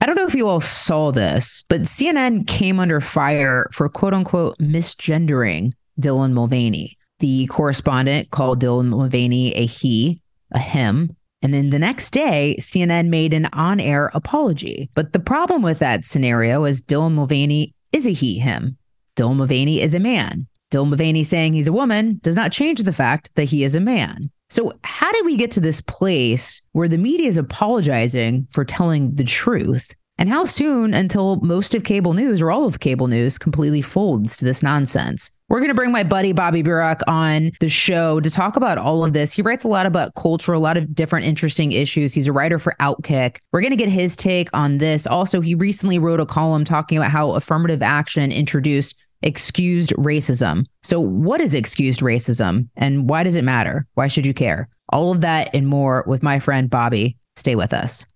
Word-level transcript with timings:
I 0.00 0.06
don't 0.06 0.16
know 0.16 0.26
if 0.26 0.34
you 0.34 0.48
all 0.48 0.62
saw 0.62 1.10
this, 1.10 1.64
but 1.68 1.82
CNN 1.82 2.46
came 2.46 2.80
under 2.80 3.00
fire 3.00 3.68
for 3.72 3.88
quote 3.88 4.14
unquote 4.14 4.58
misgendering 4.58 5.72
Dylan 6.00 6.32
Mulvaney. 6.32 6.96
The 7.18 7.46
correspondent 7.48 8.30
called 8.30 8.62
Dylan 8.62 8.86
Mulvaney 8.86 9.54
a 9.54 9.66
he, 9.66 10.20
a 10.52 10.58
him. 10.58 11.16
And 11.42 11.52
then 11.52 11.68
the 11.68 11.78
next 11.78 12.12
day, 12.12 12.56
CNN 12.60 13.08
made 13.08 13.34
an 13.34 13.46
on 13.52 13.78
air 13.78 14.10
apology. 14.14 14.90
But 14.94 15.12
the 15.12 15.20
problem 15.20 15.60
with 15.62 15.78
that 15.80 16.04
scenario 16.04 16.64
is 16.64 16.82
Dylan 16.82 17.12
Mulvaney 17.12 17.74
is 17.92 18.06
a 18.06 18.12
he, 18.12 18.38
him. 18.38 18.78
Dylan 19.16 19.36
Mulvaney 19.36 19.82
is 19.82 19.94
a 19.94 20.00
man. 20.00 20.46
Dylan 20.70 20.88
Mulvaney 20.88 21.24
saying 21.24 21.52
he's 21.52 21.68
a 21.68 21.72
woman 21.72 22.20
does 22.22 22.36
not 22.36 22.52
change 22.52 22.82
the 22.82 22.92
fact 22.92 23.30
that 23.34 23.44
he 23.44 23.64
is 23.64 23.74
a 23.74 23.80
man. 23.80 24.30
So, 24.50 24.72
how 24.82 25.12
did 25.12 25.24
we 25.24 25.36
get 25.36 25.52
to 25.52 25.60
this 25.60 25.80
place 25.80 26.60
where 26.72 26.88
the 26.88 26.98
media 26.98 27.28
is 27.28 27.38
apologizing 27.38 28.48
for 28.50 28.64
telling 28.64 29.14
the 29.14 29.24
truth? 29.24 29.94
And 30.18 30.28
how 30.28 30.44
soon 30.44 30.92
until 30.92 31.36
most 31.36 31.74
of 31.74 31.84
cable 31.84 32.12
news 32.12 32.42
or 32.42 32.50
all 32.50 32.66
of 32.66 32.80
cable 32.80 33.06
news 33.06 33.38
completely 33.38 33.80
folds 33.80 34.36
to 34.36 34.44
this 34.44 34.62
nonsense? 34.62 35.30
We're 35.48 35.60
going 35.60 35.70
to 35.70 35.74
bring 35.74 35.92
my 35.92 36.02
buddy 36.02 36.32
Bobby 36.32 36.62
Burack 36.62 37.00
on 37.06 37.52
the 37.60 37.68
show 37.68 38.20
to 38.20 38.30
talk 38.30 38.56
about 38.56 38.76
all 38.76 39.04
of 39.04 39.14
this. 39.14 39.32
He 39.32 39.40
writes 39.40 39.64
a 39.64 39.68
lot 39.68 39.86
about 39.86 40.14
culture, 40.16 40.52
a 40.52 40.58
lot 40.58 40.76
of 40.76 40.94
different 40.94 41.26
interesting 41.26 41.72
issues. 41.72 42.12
He's 42.12 42.26
a 42.26 42.32
writer 42.32 42.58
for 42.58 42.76
Outkick. 42.80 43.38
We're 43.50 43.62
going 43.62 43.70
to 43.70 43.76
get 43.76 43.88
his 43.88 44.14
take 44.14 44.48
on 44.52 44.78
this. 44.78 45.06
Also, 45.06 45.40
he 45.40 45.54
recently 45.54 45.98
wrote 45.98 46.20
a 46.20 46.26
column 46.26 46.64
talking 46.64 46.98
about 46.98 47.10
how 47.10 47.32
affirmative 47.32 47.82
action 47.82 48.30
introduced 48.30 48.96
excused 49.22 49.92
racism. 49.96 50.66
So, 50.82 51.00
what 51.00 51.40
is 51.40 51.54
excused 51.54 52.00
racism 52.00 52.68
and 52.76 53.08
why 53.08 53.22
does 53.22 53.36
it 53.36 53.44
matter? 53.44 53.86
Why 53.94 54.08
should 54.08 54.26
you 54.26 54.34
care? 54.34 54.68
All 54.88 55.12
of 55.12 55.20
that 55.20 55.54
and 55.54 55.66
more 55.66 56.04
with 56.06 56.22
my 56.22 56.40
friend 56.40 56.68
Bobby. 56.68 57.16
Stay 57.36 57.54
with 57.54 57.72
us. 57.72 58.06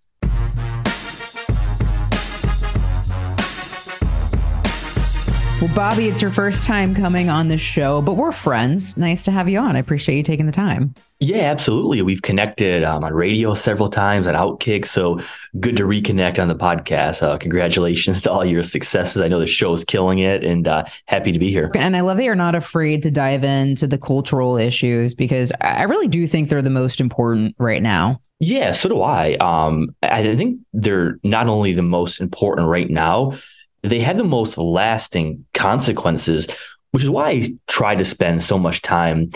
Well, 5.65 5.75
Bobby, 5.75 6.09
it's 6.09 6.21
your 6.21 6.31
first 6.31 6.67
time 6.67 6.95
coming 6.95 7.31
on 7.31 7.49
the 7.49 7.57
show, 7.57 8.03
but 8.03 8.19
we're 8.19 8.33
friends. 8.33 8.99
Nice 8.99 9.23
to 9.25 9.31
have 9.31 9.49
you 9.49 9.59
on. 9.61 9.77
I 9.77 9.79
appreciate 9.79 10.17
you 10.17 10.23
taking 10.23 10.45
the 10.45 10.53
time. 10.53 10.95
Yeah, 11.25 11.51
absolutely. 11.51 12.03
We've 12.03 12.21
connected 12.21 12.85
um, 12.85 13.03
on 13.03 13.15
radio 13.15 13.55
several 13.55 13.89
times 13.89 14.27
on 14.27 14.35
Outkick. 14.35 14.85
So 14.85 15.21
good 15.59 15.75
to 15.79 15.85
reconnect 15.85 16.39
on 16.39 16.49
the 16.49 16.55
podcast. 16.55 17.23
Uh, 17.23 17.39
congratulations 17.39 18.21
to 18.23 18.31
all 18.31 18.45
your 18.45 18.63
successes. 18.63 19.23
I 19.23 19.29
know 19.29 19.41
the 19.41 19.47
show 19.47 19.73
is 19.73 19.85
killing 19.85 20.19
it 20.19 20.45
and 20.45 20.69
uh, 20.69 20.85
happy 21.07 21.33
to 21.33 21.39
be 21.39 21.51
here. 21.51 21.71
And 21.75 21.97
I 21.97 22.01
love 22.01 22.19
that 22.19 22.25
you're 22.25 22.35
not 22.35 22.55
afraid 22.55 23.03
to 23.05 23.11
dive 23.11 23.43
into 23.43 23.87
the 23.87 23.97
cultural 23.97 24.59
issues 24.59 25.15
because 25.15 25.51
I 25.63 25.85
really 25.85 26.09
do 26.09 26.27
think 26.27 26.51
they're 26.51 26.61
the 26.61 26.69
most 26.69 27.01
important 27.01 27.55
right 27.59 27.81
now. 27.81 28.21
Yeah, 28.39 28.73
so 28.73 28.91
do 28.91 29.01
I. 29.01 29.37
Um, 29.37 29.97
I 30.03 30.37
think 30.37 30.61
they're 30.75 31.19
not 31.23 31.47
only 31.49 31.73
the 31.73 31.83
most 31.83 32.21
important 32.21 32.69
right 32.69 32.91
now, 32.91 33.33
they 33.81 34.01
have 34.01 34.19
the 34.19 34.25
most 34.25 34.59
lasting 34.59 35.47
consequences, 35.55 36.49
which 36.95 37.03
is 37.03 37.11
why 37.11 37.31
I 37.31 37.43
try 37.67 37.97
to 37.97 38.05
spend 38.05 38.41
so 38.41 38.57
much 38.57 38.81
time 38.81 39.33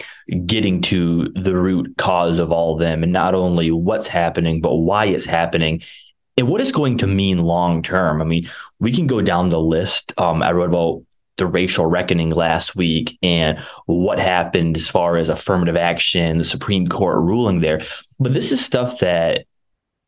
getting 0.47 0.81
to 0.83 1.25
the 1.35 1.61
root 1.61 1.93
cause 1.99 2.39
of 2.39 2.53
all 2.53 2.75
of 2.75 2.79
them 2.79 3.03
and 3.03 3.13
not 3.13 3.35
only 3.35 3.73
what's 3.73 4.07
happening, 4.07 4.61
but 4.61 4.77
why 4.77 5.07
it's 5.07 5.27
happening 5.27 5.83
and 6.37 6.47
what 6.47 6.61
it's 6.61 6.71
going 6.71 6.99
to 6.99 7.09
mean 7.09 7.39
long 7.39 7.83
term. 7.83 8.23
I 8.23 8.25
mean, 8.25 8.49
we 8.79 8.93
can 8.93 9.09
go 9.09 9.21
down 9.21 9.49
the 9.49 9.59
list. 9.59 10.13
Um, 10.19 10.41
I 10.41 10.53
wrote 10.53 10.69
about 10.69 11.03
the 11.37 11.47
racial 11.47 11.87
reckoning 11.87 12.31
last 12.31 12.77
week 12.77 13.19
and 13.25 13.59
what 13.87 14.21
happened 14.21 14.77
as 14.77 14.89
far 14.89 15.17
as 15.17 15.29
affirmative 15.29 15.77
action, 15.77 16.39
the 16.39 16.45
Supreme 16.45 16.87
Court 16.87 17.19
ruling 17.25 17.61
there. 17.61 17.83
But 18.21 18.35
this 18.35 18.53
is 18.53 18.65
stuff 18.65 19.01
that 19.01 19.47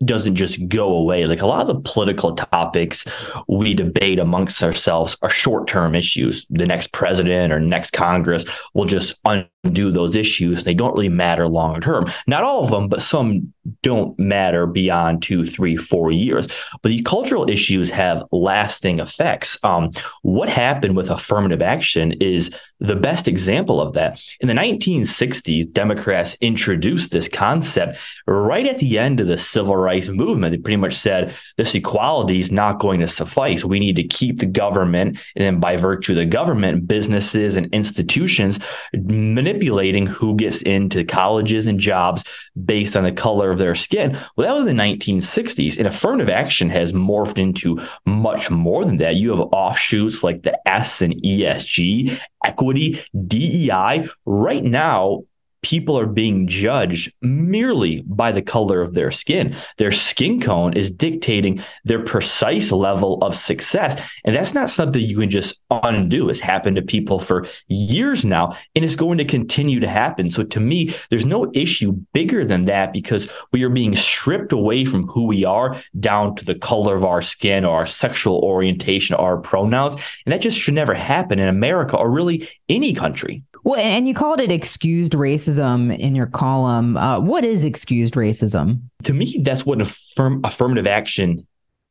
doesn't 0.05 0.35
just 0.35 0.69
go 0.69 0.93
away. 0.95 1.27
Like 1.27 1.43
a 1.43 1.47
lot 1.47 1.61
of 1.61 1.69
the 1.69 1.91
political 1.91 2.35
topics 2.35 3.07
we 3.49 3.75
debate 3.75 4.19
amongst 4.19 4.63
ourselves 4.63 5.17
are 5.23 5.31
short 5.31 5.69
term 5.69 5.95
issues. 5.95 6.47
The 6.51 6.67
next 6.67 6.93
president 6.93 7.53
or 7.53 7.61
next 7.61 7.93
Congress 7.93 8.45
will 8.75 8.87
just 8.87 9.15
undo 9.25 9.91
those 9.91 10.17
issues. 10.17 10.65
They 10.65 10.75
don't 10.75 10.95
really 10.95 11.09
matter 11.09 11.47
long 11.49 11.81
term. 11.81 12.11
Not 12.27 12.43
all 12.43 12.65
of 12.65 12.71
them, 12.71 12.89
but 12.89 13.03
some 13.03 13.53
don't 13.83 14.19
matter 14.19 14.67
beyond 14.67 15.23
two, 15.23 15.45
three, 15.45 15.77
four 15.77 16.11
years. 16.11 16.47
But 16.83 16.91
these 16.91 17.03
cultural 17.03 17.49
issues 17.49 17.91
have 17.91 18.25
lasting 18.33 19.01
effects. 19.01 19.59
Um, 19.63 19.93
what 20.23 20.49
happened 20.49 20.97
with 20.97 21.11
affirmative 21.11 21.63
action 21.63 22.13
is 22.21 22.55
the 22.81 22.97
best 22.97 23.29
example 23.29 23.81
of 23.81 23.93
that. 23.93 24.21
In 24.41 24.49
the 24.49 24.55
1960s, 24.55 25.71
Democrats 25.73 26.37
introduced 26.41 27.11
this 27.11 27.29
concept 27.29 27.99
right 28.27 28.67
at 28.67 28.79
the 28.79 28.99
end 28.99 29.21
of 29.21 29.27
the 29.27 29.37
civil 29.37 29.77
rights 29.77 30.09
movement. 30.09 30.53
They 30.53 30.59
pretty 30.59 30.77
much 30.77 30.95
said 30.95 31.35
this 31.57 31.75
equality 31.75 32.39
is 32.39 32.51
not 32.51 32.81
going 32.81 33.01
to 33.01 33.09
suffice. 33.09 33.65
We 33.65 33.81
need 33.81 33.97
to 33.97 34.05
keep 34.05 34.39
the 34.39 34.47
government, 34.47 35.19
and 35.37 35.45
then 35.45 35.61
by 35.61 35.77
virtue 35.77 36.13
of 36.13 36.19
the 36.19 36.27
government, 36.27 36.89
businesses 36.89 37.57
and 37.57 37.73
institutions 37.75 38.59
manipulating 38.95 40.07
who 40.07 40.35
gets 40.37 40.63
into 40.63 41.05
colleges 41.05 41.67
and 41.67 41.79
jobs 41.79 42.25
based 42.65 42.97
on 42.97 43.05
the 43.05 43.13
color 43.13 43.50
of 43.51 43.59
their 43.59 43.75
skin. 43.75 44.17
Well, 44.37 44.47
that 44.47 44.55
was 44.55 44.65
the 44.65 44.73
1960s, 44.73 45.79
and 45.79 45.87
affirmative 45.87 46.29
action 46.29 46.71
has 46.71 46.93
morphed 46.93 47.39
into 47.39 47.81
much 48.07 48.51
more 48.51 48.85
than 48.85 48.99
that. 48.99 49.17
You 49.17 49.31
have 49.31 49.41
offshoots 49.53 50.23
like 50.23 50.43
the 50.43 50.59
S 50.69 51.03
and 51.03 51.15
ESG, 51.23 52.19
equity, 52.45 53.03
DEI. 53.27 54.09
Right 54.25 54.65
now, 54.65 55.23
people 55.63 55.99
are 55.99 56.07
being 56.07 56.47
judged 56.47 57.13
merely 57.21 58.03
by 58.03 58.33
the 58.33 58.43
color 58.43 58.81
of 58.81 58.95
their 58.95 59.11
skin. 59.11 59.55
Their 59.79 59.93
skin 59.93 60.41
tone 60.41 60.73
is 60.75 60.91
dictating 60.91 61.63
their 61.85 62.03
precise 62.03 62.73
level 62.73 63.23
of 63.23 63.37
success. 63.37 64.01
And 64.25 64.35
that's 64.35 64.55
not 64.55 64.71
something 64.71 65.01
you 65.01 65.19
can 65.19 65.31
just 65.31 65.61
undo. 65.71 66.29
It's 66.29 66.41
happened 66.41 66.77
to 66.77 66.83
people 66.83 67.19
for 67.19 67.47
years 67.69 68.25
now, 68.25 68.57
and 68.75 68.85
it's 68.85 68.97
going 68.97 69.19
to 69.19 69.25
continue 69.25 69.81
to 69.81 69.89
happen. 69.89 70.31
So 70.31 70.45
to 70.45 70.61
me, 70.61 70.95
there's 71.11 71.27
no 71.27 71.51
issue 71.55 71.93
bigger 72.13 72.45
than 72.45 72.65
that 72.67 72.93
because 72.93 73.31
we 73.53 73.63
are 73.63 73.71
being 73.71 73.95
stripped 73.95 74.53
away 74.53 74.85
from 74.85 75.07
who 75.07 75.27
we 75.27 75.45
are 75.45 75.77
down 75.99 76.35
to 76.37 76.45
the 76.45 76.55
color 76.55 76.95
of 76.95 77.05
our 77.05 77.23
skin 77.23 77.65
or 77.65 77.77
our 77.77 77.87
sexual 77.87 78.41
orientation 78.41 79.17
or 79.17 79.31
our 79.31 79.39
pronouns. 79.39 79.95
And 80.25 80.33
that 80.33 80.41
just 80.41 80.59
should 80.59 80.75
never 80.75 80.95
happen 80.95 81.39
in 81.39 81.49
America 81.49 81.97
or 81.97 82.11
really 82.11 82.49
any 82.69 82.95
country. 82.95 83.43
Well, 83.65 83.79
and 83.79 84.09
you 84.09 84.15
called 84.15 84.41
it 84.41 84.51
excused 84.51 85.13
racism 85.13 85.97
in 85.97 86.15
your 86.15 86.27
column. 86.27 86.97
Uh, 86.97 87.21
what 87.21 87.45
is 87.45 87.65
excused 87.65 88.15
racism? 88.15 88.83
To 89.05 89.13
me, 89.13 89.41
that's 89.43 89.67
what 89.67 89.81
affirm- 89.81 90.41
affirmative 90.45 90.87
action 90.87 91.47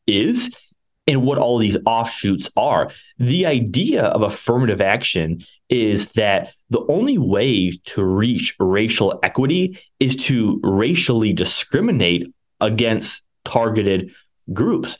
is 0.07 0.56
and 1.07 1.24
what 1.24 1.38
all 1.38 1.57
these 1.57 1.77
offshoots 1.86 2.50
are. 2.56 2.92
The 3.18 3.45
idea 3.45 4.04
of 4.04 4.21
affirmative 4.21 4.80
action 4.80 5.42
is 5.69 6.10
that 6.13 6.54
the 6.69 6.86
only 6.88 7.18
way 7.18 7.71
to 7.86 8.04
reach 8.04 8.56
racial 8.60 9.19
equity 9.24 9.80
is 10.00 10.16
to 10.27 10.60
racially 10.63 11.33
discriminate 11.33 12.31
against 12.62 13.24
targeted 13.44 14.12
groups. 14.54 14.98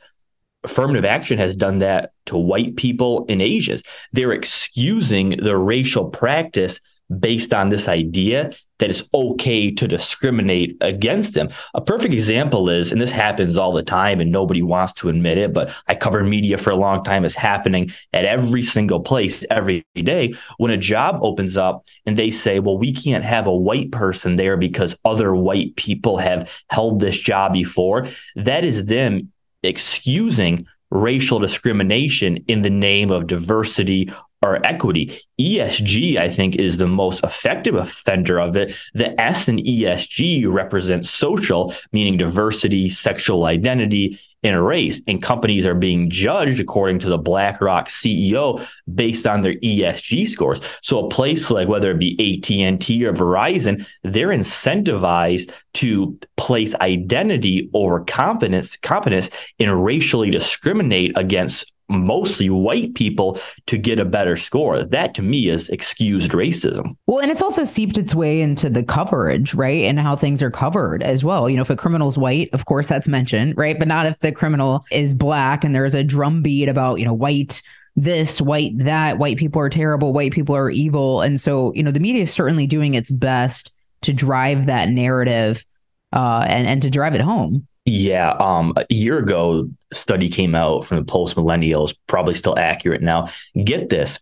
Affirmative 0.64 1.06
action 1.06 1.38
has 1.38 1.56
done 1.56 1.80
that 1.80 2.12
to 2.26 2.38
white 2.38 2.76
people 2.76 3.26
in 3.26 3.40
Asians. 3.40 3.82
They're 4.12 4.34
excusing 4.34 5.30
the 5.30 5.58
racial 5.58 6.10
practice 6.10 6.82
based 7.20 7.54
on 7.54 7.70
this 7.70 7.88
idea 7.88 8.52
that 8.78 8.90
it's 8.90 9.04
okay 9.14 9.72
to 9.72 9.88
discriminate 9.88 10.78
against 10.82 11.34
them. 11.34 11.50
A 11.74 11.82
perfect 11.82 12.14
example 12.14 12.70
is, 12.70 12.92
and 12.92 13.02
this 13.02 13.12
happens 13.12 13.58
all 13.58 13.74
the 13.74 13.84
time 13.84 14.22
and 14.22 14.32
nobody 14.32 14.62
wants 14.62 14.94
to 14.94 15.10
admit 15.10 15.38
it, 15.38 15.54
but 15.54 15.74
I 15.88 15.96
covered 15.96 16.24
media 16.26 16.58
for 16.58 16.70
a 16.70 16.76
long 16.76 17.04
time, 17.04 17.26
it's 17.26 17.36
happening 17.36 17.92
at 18.14 18.26
every 18.26 18.62
single 18.62 19.02
place 19.02 19.44
every 19.50 19.86
day. 19.96 20.34
When 20.58 20.72
a 20.72 20.78
job 20.78 21.20
opens 21.22 21.58
up 21.58 21.86
and 22.06 22.16
they 22.16 22.30
say, 22.30 22.60
well, 22.60 22.78
we 22.78 22.94
can't 22.94 23.26
have 23.26 23.48
a 23.48 23.56
white 23.56 23.92
person 23.92 24.36
there 24.36 24.56
because 24.56 24.98
other 25.04 25.36
white 25.36 25.76
people 25.76 26.18
have 26.18 26.50
held 26.70 27.00
this 27.00 27.18
job 27.18 27.54
before, 27.54 28.08
that 28.36 28.64
is 28.64 28.86
them 28.86 29.32
excusing 29.64 30.66
racial 30.92 31.40
discrimination 31.40 32.38
in 32.48 32.62
the 32.62 32.70
name 32.70 33.12
of 33.12 33.28
diversity 33.28 34.12
or 34.42 34.66
equity. 34.66 35.20
ESG, 35.40 36.18
I 36.18 36.30
think, 36.30 36.56
is 36.56 36.78
the 36.78 36.88
most 36.88 37.24
effective 37.24 37.76
offender 37.76 38.40
of 38.40 38.56
it. 38.56 38.74
The 38.94 39.20
S 39.20 39.48
in 39.48 39.58
ESG 39.58 40.52
represents 40.52 41.10
social, 41.10 41.74
meaning 41.92 42.18
diversity, 42.18 42.90
sexual 42.90 43.46
identity, 43.46 44.20
and 44.44 44.66
race. 44.66 45.02
And 45.08 45.22
companies 45.22 45.66
are 45.66 45.76
being 45.76 46.10
judged 46.10 46.62
according 46.62 47.00
to 47.00 47.10
the 47.10 47.18
BlackRock 47.18 47.90
CEO 47.90 48.66
based 48.94 49.28
on 49.28 49.42
their 49.42 49.56
ESG 49.56 50.28
scores. 50.28 50.62
So 50.82 51.06
a 51.06 51.10
place 51.10 51.52
like 51.52 51.68
whether 51.68 51.92
it 51.92 52.00
be 52.00 52.14
AT&T 52.14 53.06
or 53.06 53.14
Verizon, 53.14 53.86
they're 54.04 54.30
incentivized 54.30 55.52
to 55.76 56.18
place 56.38 56.76
identity 56.76 57.70
over 57.74 58.04
competence, 58.06 58.78
competence 58.78 59.30
and 59.60 59.84
racially 59.84 60.30
discriminate 60.30 61.18
against 61.18 61.72
mostly 61.90 62.50
white 62.50 62.94
people 62.96 63.40
to 63.66 63.78
get 63.78 64.00
a 64.00 64.06
better 64.06 64.38
score. 64.38 64.84
That 64.84 65.14
to 65.16 65.22
me 65.22 65.50
is 65.50 65.70
excused 65.70 66.32
racism. 66.32 66.96
Well, 67.08 67.20
and 67.20 67.32
it's 67.32 67.42
also 67.42 67.64
seeped 67.64 67.98
its 67.98 68.16
way 68.16 68.42
into 68.42 68.70
the 68.70 68.84
coverage, 68.84 69.54
right? 69.54 69.84
And 69.86 70.00
how 70.00 70.16
things 70.16 70.42
are 70.42 70.52
covered 70.52 71.04
as 71.04 71.24
well. 71.24 71.50
You 71.50 71.58
know, 71.58 71.64
if 71.64 71.70
a 71.70 71.76
criminal's 71.76 72.18
white, 72.18 72.50
of 72.54 72.66
course 72.66 72.88
that's 72.88 73.08
mentioned, 73.08 73.58
right? 73.58 73.78
But 73.78 73.88
not 73.88 74.06
if 74.06 74.20
the 74.20 74.32
criminal 74.32 74.86
is 74.92 75.14
black 75.14 75.64
and 75.64 75.74
there's 75.74 75.96
a 75.96 76.04
drumbeat 76.04 76.70
about, 76.70 77.00
you 77.00 77.06
know, 77.06 77.14
white 77.14 77.62
this, 77.96 78.40
white 78.40 78.78
that, 78.78 79.18
white 79.18 79.38
people 79.38 79.62
are 79.62 79.70
terrible, 79.70 80.14
white 80.14 80.32
people 80.32 80.56
are 80.56 80.70
evil. 80.70 81.22
And 81.22 81.42
so, 81.42 81.74
you 81.74 81.84
know, 81.84 81.92
the 81.92 82.00
media 82.00 82.22
is 82.22 82.34
certainly 82.34 82.68
doing 82.68 82.94
its 82.94 83.12
best 83.12 83.72
to 84.02 84.14
drive 84.14 84.68
that 84.68 84.90
narrative 84.90 85.66
uh, 86.14 86.46
and, 86.48 86.68
and 86.68 86.82
to 86.84 86.90
drive 86.90 87.14
it 87.16 87.22
home. 87.22 87.68
Yeah, 87.92 88.34
um, 88.40 88.74
a 88.78 88.86
year 88.94 89.18
ago, 89.18 89.68
study 89.92 90.30
came 90.30 90.54
out 90.54 90.86
from 90.86 91.00
the 91.00 91.04
post 91.04 91.36
millennials, 91.36 91.96
probably 92.06 92.36
still 92.36 92.58
accurate 92.58 93.02
now. 93.02 93.30
Get 93.64 93.90
this: 93.90 94.20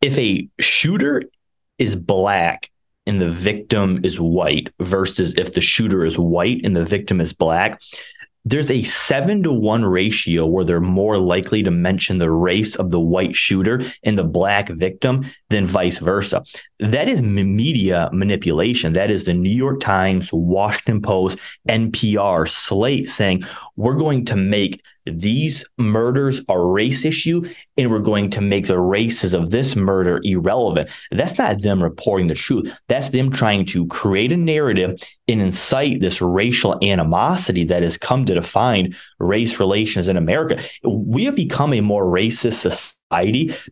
if 0.00 0.18
a 0.18 0.48
shooter 0.58 1.22
is 1.78 1.94
black 1.94 2.72
and 3.06 3.22
the 3.22 3.30
victim 3.30 4.00
is 4.02 4.20
white, 4.20 4.70
versus 4.80 5.36
if 5.36 5.54
the 5.54 5.60
shooter 5.60 6.04
is 6.04 6.18
white 6.18 6.62
and 6.64 6.74
the 6.74 6.84
victim 6.84 7.20
is 7.20 7.32
black, 7.32 7.80
there's 8.44 8.70
a 8.70 8.82
seven 8.82 9.44
to 9.44 9.52
one 9.52 9.84
ratio 9.84 10.44
where 10.44 10.64
they're 10.64 10.80
more 10.80 11.16
likely 11.16 11.62
to 11.62 11.70
mention 11.70 12.18
the 12.18 12.32
race 12.32 12.74
of 12.74 12.90
the 12.90 13.00
white 13.00 13.36
shooter 13.36 13.80
and 14.02 14.18
the 14.18 14.24
black 14.24 14.68
victim 14.70 15.24
than 15.50 15.66
vice 15.66 15.98
versa. 15.98 16.42
That 16.80 17.08
is 17.08 17.22
media 17.22 18.10
manipulation. 18.12 18.94
That 18.94 19.10
is 19.10 19.24
the 19.24 19.34
New 19.34 19.54
York 19.54 19.80
Times, 19.80 20.30
Washington 20.32 21.02
Post, 21.02 21.38
NPR, 21.68 22.48
Slate 22.48 23.08
saying, 23.08 23.44
we're 23.76 23.94
going 23.94 24.24
to 24.26 24.36
make 24.36 24.82
these 25.06 25.64
murders 25.76 26.42
a 26.48 26.58
race 26.58 27.04
issue 27.04 27.44
and 27.76 27.90
we're 27.90 27.98
going 27.98 28.30
to 28.30 28.40
make 28.40 28.66
the 28.66 28.78
races 28.78 29.34
of 29.34 29.50
this 29.50 29.76
murder 29.76 30.20
irrelevant. 30.24 30.90
That's 31.10 31.36
not 31.38 31.62
them 31.62 31.82
reporting 31.82 32.26
the 32.26 32.34
truth. 32.34 32.76
That's 32.88 33.10
them 33.10 33.30
trying 33.30 33.66
to 33.66 33.86
create 33.88 34.32
a 34.32 34.36
narrative 34.36 34.98
and 35.28 35.42
incite 35.42 36.00
this 36.00 36.22
racial 36.22 36.78
animosity 36.82 37.64
that 37.64 37.82
has 37.82 37.98
come 37.98 38.24
to 38.24 38.34
define 38.34 38.96
race 39.18 39.60
relations 39.60 40.08
in 40.08 40.16
America. 40.16 40.62
We 40.82 41.26
have 41.26 41.36
become 41.36 41.74
a 41.74 41.80
more 41.80 42.04
racist 42.04 42.54
society 42.54 42.98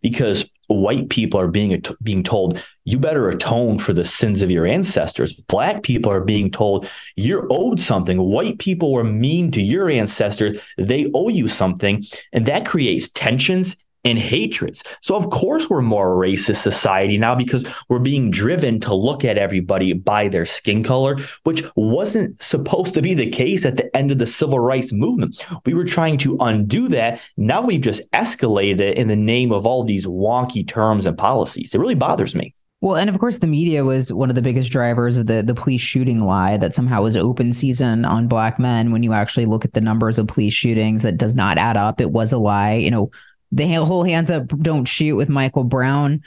because 0.01 0.49
white 0.67 1.09
people 1.09 1.39
are 1.39 1.47
being 1.47 1.83
being 2.01 2.23
told 2.23 2.63
you 2.85 2.97
better 2.97 3.29
atone 3.29 3.77
for 3.77 3.93
the 3.93 4.05
sins 4.05 4.41
of 4.41 4.51
your 4.51 4.65
ancestors. 4.65 5.33
Black 5.33 5.83
people 5.83 6.11
are 6.11 6.23
being 6.23 6.51
told 6.51 6.87
you're 7.15 7.47
owed 7.49 7.79
something. 7.79 8.21
White 8.21 8.59
people 8.59 8.91
were 8.91 9.03
mean 9.03 9.51
to 9.51 9.61
your 9.61 9.89
ancestors; 9.89 10.61
they 10.77 11.09
owe 11.13 11.29
you 11.29 11.47
something, 11.47 12.03
and 12.31 12.45
that 12.45 12.65
creates 12.65 13.09
tensions 13.09 13.77
and 14.03 14.19
hatreds. 14.19 14.83
So 15.01 15.15
of 15.15 15.29
course 15.29 15.69
we're 15.69 15.81
more 15.81 16.15
racist 16.15 16.57
society 16.57 17.17
now 17.17 17.35
because 17.35 17.65
we're 17.89 17.99
being 17.99 18.31
driven 18.31 18.79
to 18.81 18.93
look 18.93 19.23
at 19.23 19.37
everybody 19.37 19.93
by 19.93 20.27
their 20.27 20.45
skin 20.45 20.83
color, 20.83 21.17
which 21.43 21.63
wasn't 21.75 22.41
supposed 22.41 22.93
to 22.95 23.01
be 23.01 23.13
the 23.13 23.29
case 23.29 23.65
at 23.65 23.77
the 23.77 23.95
end 23.95 24.11
of 24.11 24.17
the 24.17 24.27
civil 24.27 24.59
rights 24.59 24.91
movement. 24.91 25.43
We 25.65 25.73
were 25.73 25.85
trying 25.85 26.17
to 26.19 26.37
undo 26.39 26.87
that. 26.89 27.21
Now 27.37 27.61
we've 27.61 27.81
just 27.81 28.09
escalated 28.11 28.79
it 28.79 28.97
in 28.97 29.07
the 29.07 29.15
name 29.15 29.51
of 29.51 29.65
all 29.65 29.83
these 29.83 30.05
wonky 30.05 30.67
terms 30.67 31.05
and 31.05 31.17
policies. 31.17 31.73
It 31.73 31.79
really 31.79 31.95
bothers 31.95 32.35
me. 32.35 32.53
Well, 32.83 32.97
and 32.97 33.09
of 33.09 33.17
course, 33.17 33.37
the 33.37 33.47
media 33.47 33.85
was 33.85 34.11
one 34.11 34.27
of 34.27 34.35
the 34.35 34.41
biggest 34.41 34.69
drivers 34.69 35.15
of 35.15 35.27
the 35.27 35.41
the 35.41 35.55
police 35.55 35.79
shooting 35.79 36.19
lie 36.19 36.57
that 36.57 36.73
somehow 36.73 37.03
was 37.03 37.15
open 37.15 37.53
season 37.53 38.03
on 38.03 38.27
black 38.27 38.59
men. 38.59 38.91
When 38.91 39.03
you 39.03 39.13
actually 39.13 39.45
look 39.45 39.63
at 39.63 39.71
the 39.71 39.79
numbers 39.79 40.19
of 40.19 40.27
police 40.27 40.53
shootings, 40.53 41.03
that 41.03 41.15
does 41.15 41.33
not 41.33 41.57
add 41.57 41.77
up. 41.77 42.01
It 42.01 42.11
was 42.11 42.33
a 42.33 42.37
lie. 42.37 42.73
You 42.73 42.91
know, 42.91 43.09
the 43.55 43.73
whole 43.73 44.03
hands 44.03 44.31
up, 44.31 44.47
don't 44.47 44.85
shoot 44.85 45.15
with 45.15 45.29
Michael 45.29 45.63
Brown 45.63 46.21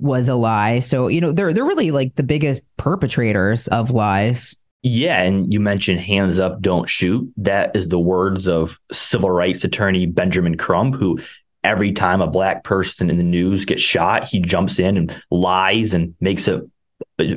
was 0.00 0.28
a 0.28 0.34
lie. 0.34 0.78
So, 0.78 1.08
you 1.08 1.20
know, 1.20 1.32
they're 1.32 1.52
they're 1.52 1.64
really 1.64 1.90
like 1.90 2.14
the 2.16 2.22
biggest 2.22 2.62
perpetrators 2.76 3.68
of 3.68 3.90
lies. 3.90 4.56
Yeah, 4.82 5.20
and 5.20 5.52
you 5.52 5.60
mentioned 5.60 6.00
hands 6.00 6.38
up, 6.38 6.60
don't 6.62 6.88
shoot. 6.88 7.30
That 7.36 7.76
is 7.76 7.88
the 7.88 7.98
words 7.98 8.48
of 8.48 8.80
civil 8.90 9.30
rights 9.30 9.62
attorney 9.62 10.06
Benjamin 10.06 10.56
Crump, 10.56 10.94
who 10.94 11.18
every 11.62 11.92
time 11.92 12.22
a 12.22 12.26
black 12.26 12.64
person 12.64 13.10
in 13.10 13.18
the 13.18 13.22
news 13.22 13.66
gets 13.66 13.82
shot, 13.82 14.24
he 14.24 14.40
jumps 14.40 14.78
in 14.78 14.96
and 14.96 15.14
lies 15.30 15.92
and 15.92 16.14
makes 16.20 16.48
it 16.48 16.64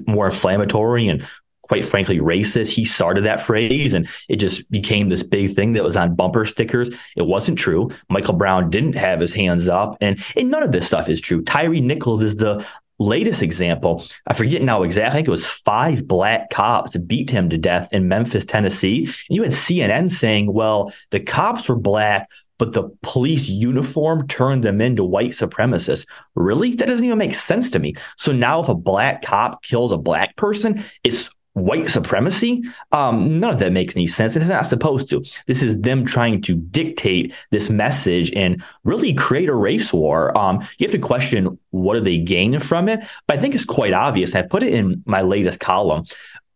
more 0.07 0.27
inflammatory 0.27 1.09
and 1.09 1.27
quite 1.63 1.85
frankly 1.85 2.19
racist. 2.19 2.71
He 2.71 2.85
started 2.85 3.23
that 3.23 3.41
phrase 3.41 3.93
and 3.93 4.07
it 4.29 4.35
just 4.35 4.69
became 4.69 5.09
this 5.09 5.23
big 5.23 5.55
thing 5.55 5.73
that 5.73 5.83
was 5.83 5.97
on 5.97 6.15
bumper 6.15 6.45
stickers. 6.45 6.89
It 7.17 7.25
wasn't 7.25 7.57
true. 7.57 7.89
Michael 8.09 8.35
Brown 8.35 8.69
didn't 8.69 8.95
have 8.95 9.19
his 9.19 9.33
hands 9.33 9.67
up 9.67 9.97
and, 10.01 10.23
and 10.35 10.51
none 10.51 10.63
of 10.63 10.71
this 10.71 10.87
stuff 10.87 11.09
is 11.09 11.21
true. 11.21 11.41
Tyre 11.41 11.69
Nichols 11.69 12.23
is 12.23 12.35
the 12.35 12.65
latest 12.99 13.41
example. 13.41 14.05
I 14.27 14.33
forget 14.33 14.61
now 14.61 14.83
exactly. 14.83 15.09
I 15.09 15.13
think 15.13 15.27
it 15.27 15.31
was 15.31 15.47
five 15.47 16.07
black 16.07 16.49
cops 16.49 16.95
beat 16.97 17.29
him 17.29 17.49
to 17.49 17.57
death 17.57 17.89
in 17.91 18.07
Memphis, 18.07 18.45
Tennessee. 18.45 19.05
And 19.05 19.35
you 19.35 19.43
had 19.43 19.51
CNN 19.51 20.11
saying, 20.11 20.51
well, 20.51 20.93
the 21.11 21.19
cops 21.19 21.67
were 21.69 21.75
black, 21.75 22.29
but 22.57 22.73
the 22.73 22.89
police 23.01 23.49
uniform 23.49 24.27
turned 24.27 24.63
them 24.63 24.79
into 24.79 25.03
white 25.03 25.31
supremacists. 25.31 26.05
Really? 26.35 26.71
That 26.71 26.87
doesn't 26.87 27.05
even 27.05 27.17
make 27.17 27.35
sense 27.35 27.71
to 27.71 27.79
me. 27.79 27.95
So 28.17 28.31
now 28.31 28.61
if 28.61 28.69
a 28.69 28.75
black 28.75 29.21
cop 29.21 29.63
kills 29.63 29.91
a 29.91 29.97
black 29.97 30.35
person, 30.35 30.83
it's 31.03 31.29
white 31.53 31.87
supremacy. 31.87 32.63
Um, 32.91 33.39
none 33.39 33.53
of 33.53 33.59
that 33.59 33.71
makes 33.71 33.95
any 33.95 34.07
sense. 34.07 34.35
It's 34.35 34.47
not 34.47 34.65
supposed 34.65 35.09
to. 35.09 35.23
This 35.45 35.63
is 35.63 35.81
them 35.81 36.05
trying 36.05 36.41
to 36.43 36.55
dictate 36.55 37.33
this 37.51 37.69
message 37.69 38.31
and 38.33 38.63
really 38.83 39.13
create 39.13 39.49
a 39.49 39.55
race 39.55 39.93
war. 39.93 40.37
Um, 40.37 40.61
you 40.77 40.87
have 40.87 40.91
to 40.91 40.99
question 40.99 41.57
what 41.69 41.93
do 41.93 42.01
they 42.01 42.17
gain 42.17 42.59
from 42.59 42.89
it. 42.89 43.03
But 43.27 43.37
I 43.37 43.41
think 43.41 43.55
it's 43.55 43.65
quite 43.65 43.93
obvious. 43.93 44.35
I 44.35 44.41
put 44.41 44.63
it 44.63 44.73
in 44.73 45.03
my 45.05 45.21
latest 45.21 45.59
column. 45.59 46.03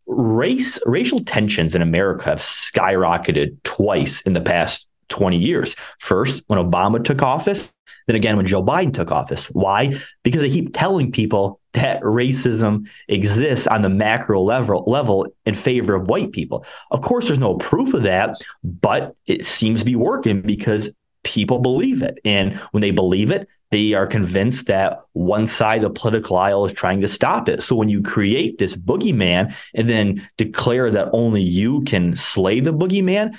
Race, 0.07 0.79
racial 0.85 1.19
tensions 1.19 1.75
in 1.75 1.81
America 1.81 2.25
have 2.25 2.39
skyrocketed 2.39 3.57
twice 3.63 4.21
in 4.21 4.33
the 4.33 4.41
past 4.41 4.87
20 5.09 5.37
years. 5.37 5.75
First, 5.99 6.43
when 6.47 6.59
Obama 6.59 7.03
took 7.03 7.21
office, 7.21 7.73
then 8.07 8.15
again 8.15 8.37
when 8.37 8.47
Joe 8.47 8.63
Biden 8.63 8.93
took 8.93 9.11
office. 9.11 9.47
Why? 9.47 9.91
Because 10.23 10.41
they 10.41 10.49
keep 10.49 10.73
telling 10.73 11.11
people 11.11 11.59
that 11.77 12.01
racism 12.01 12.87
exists 13.07 13.67
on 13.67 13.81
the 13.81 13.89
macro 13.89 14.41
level 14.41 14.83
level 14.87 15.27
in 15.45 15.53
favor 15.53 15.95
of 15.95 16.07
white 16.07 16.31
people. 16.31 16.65
Of 16.91 17.01
course, 17.01 17.27
there's 17.27 17.39
no 17.39 17.55
proof 17.55 17.93
of 17.93 18.03
that, 18.03 18.35
but 18.63 19.15
it 19.25 19.45
seems 19.45 19.79
to 19.81 19.85
be 19.85 19.95
working 19.95 20.41
because 20.41 20.91
people 21.23 21.59
believe 21.59 22.01
it. 22.01 22.19
And 22.23 22.55
when 22.71 22.81
they 22.81 22.91
believe 22.91 23.31
it, 23.31 23.47
they 23.71 23.93
are 23.93 24.07
convinced 24.07 24.67
that 24.67 24.99
one 25.11 25.45
side 25.45 25.83
of 25.83 25.93
the 25.93 25.99
political 25.99 26.37
aisle 26.37 26.65
is 26.65 26.73
trying 26.73 27.01
to 27.01 27.07
stop 27.07 27.49
it. 27.49 27.61
So 27.61 27.75
when 27.75 27.89
you 27.89 28.01
create 28.01 28.57
this 28.57 28.75
boogeyman 28.75 29.53
and 29.73 29.89
then 29.89 30.25
declare 30.37 30.89
that 30.91 31.09
only 31.11 31.41
you 31.41 31.81
can 31.81 32.15
slay 32.15 32.61
the 32.61 32.73
boogeyman, 32.73 33.37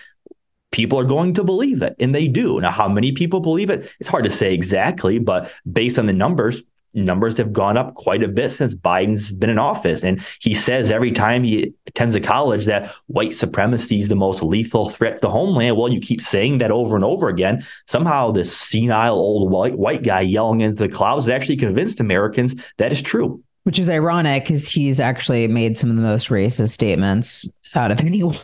people 0.71 1.01
are 1.01 1.05
going 1.05 1.33
to 1.35 1.45
believe 1.45 1.81
it. 1.81 1.97
And 1.99 2.15
they 2.15 2.29
do. 2.29 2.61
Now, 2.61 2.71
how 2.71 2.89
many 2.89 3.13
people 3.13 3.41
believe 3.41 3.71
it? 3.71 3.91
It's 4.01 4.09
hard 4.09 4.25
to 4.25 4.31
say 4.31 4.53
exactly, 4.53 5.19
but 5.19 5.51
based 5.71 5.99
on 5.99 6.07
the 6.07 6.13
numbers, 6.13 6.63
numbers 6.95 7.37
have 7.37 7.53
gone 7.53 7.77
up 7.77 7.95
quite 7.95 8.23
a 8.23 8.29
bit 8.29 8.51
since 8.51 8.75
Biden's 8.75 9.31
been 9.31 9.51
in 9.51 9.59
office. 9.59 10.03
And 10.03 10.25
he 10.41 10.55
says 10.55 10.91
every 10.91 11.13
time 11.13 11.45
he 11.45 11.73
attends 11.87 12.15
a 12.15 12.21
college 12.21 12.67
that 12.67 12.93
white 13.07 13.35
supremacy 13.35 13.99
is 13.99 14.09
the 14.09 14.17
most 14.17 14.43
lethal 14.43 14.91
threat 14.91 15.21
to 15.23 15.29
homeland. 15.29 15.77
Well, 15.77 15.93
you 15.93 16.01
keep 16.01 16.21
saying 16.21 16.59
that 16.59 16.71
over 16.71 16.97
and 16.97 17.05
over 17.05 17.29
again. 17.29 17.65
Somehow 17.87 18.33
this 18.33 18.57
senile 18.57 19.15
old 19.15 19.51
white 19.51 19.77
white 19.77 20.03
guy 20.03 20.23
yelling 20.23 20.61
into 20.61 20.87
the 20.87 20.89
clouds 20.89 21.27
has 21.27 21.31
actually 21.31 21.57
convinced 21.57 22.01
Americans 22.01 22.55
that 22.79 22.93
is 22.93 23.03
true. 23.03 23.43
Which 23.65 23.79
is 23.79 23.91
ironic 23.91 24.45
because 24.45 24.67
he's 24.67 24.99
actually 24.99 25.47
made 25.47 25.77
some 25.77 25.91
of 25.91 25.97
the 25.97 26.03
most 26.03 26.29
racist 26.29 26.71
statements 26.71 27.47
out 27.75 27.91
of 27.91 28.01
anyone. 28.05 28.35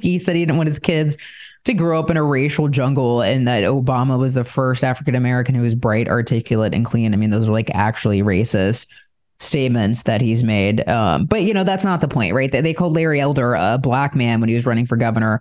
he 0.00 0.18
said 0.18 0.36
he 0.36 0.42
didn't 0.42 0.56
want 0.56 0.68
his 0.68 0.78
kids 0.78 1.16
to 1.64 1.74
grow 1.74 2.00
up 2.00 2.10
in 2.10 2.16
a 2.16 2.22
racial 2.22 2.68
jungle 2.68 3.22
and 3.22 3.46
that 3.46 3.64
Obama 3.64 4.18
was 4.18 4.34
the 4.34 4.44
first 4.44 4.82
African 4.82 5.14
American 5.14 5.54
who 5.54 5.62
was 5.62 5.74
bright, 5.74 6.08
articulate, 6.08 6.74
and 6.74 6.84
clean. 6.84 7.14
I 7.14 7.16
mean, 7.16 7.30
those 7.30 7.48
are 7.48 7.52
like 7.52 7.70
actually 7.72 8.22
racist 8.22 8.86
statements 9.38 10.04
that 10.04 10.20
he's 10.20 10.42
made. 10.42 10.86
Um, 10.88 11.26
but 11.26 11.42
you 11.42 11.54
know, 11.54 11.64
that's 11.64 11.84
not 11.84 12.00
the 12.00 12.08
point, 12.08 12.34
right? 12.34 12.50
They, 12.50 12.60
they 12.60 12.74
called 12.74 12.94
Larry 12.94 13.20
Elder 13.20 13.54
a 13.54 13.78
black 13.80 14.14
man 14.14 14.40
when 14.40 14.48
he 14.48 14.54
was 14.54 14.66
running 14.66 14.86
for 14.86 14.96
governor 14.96 15.40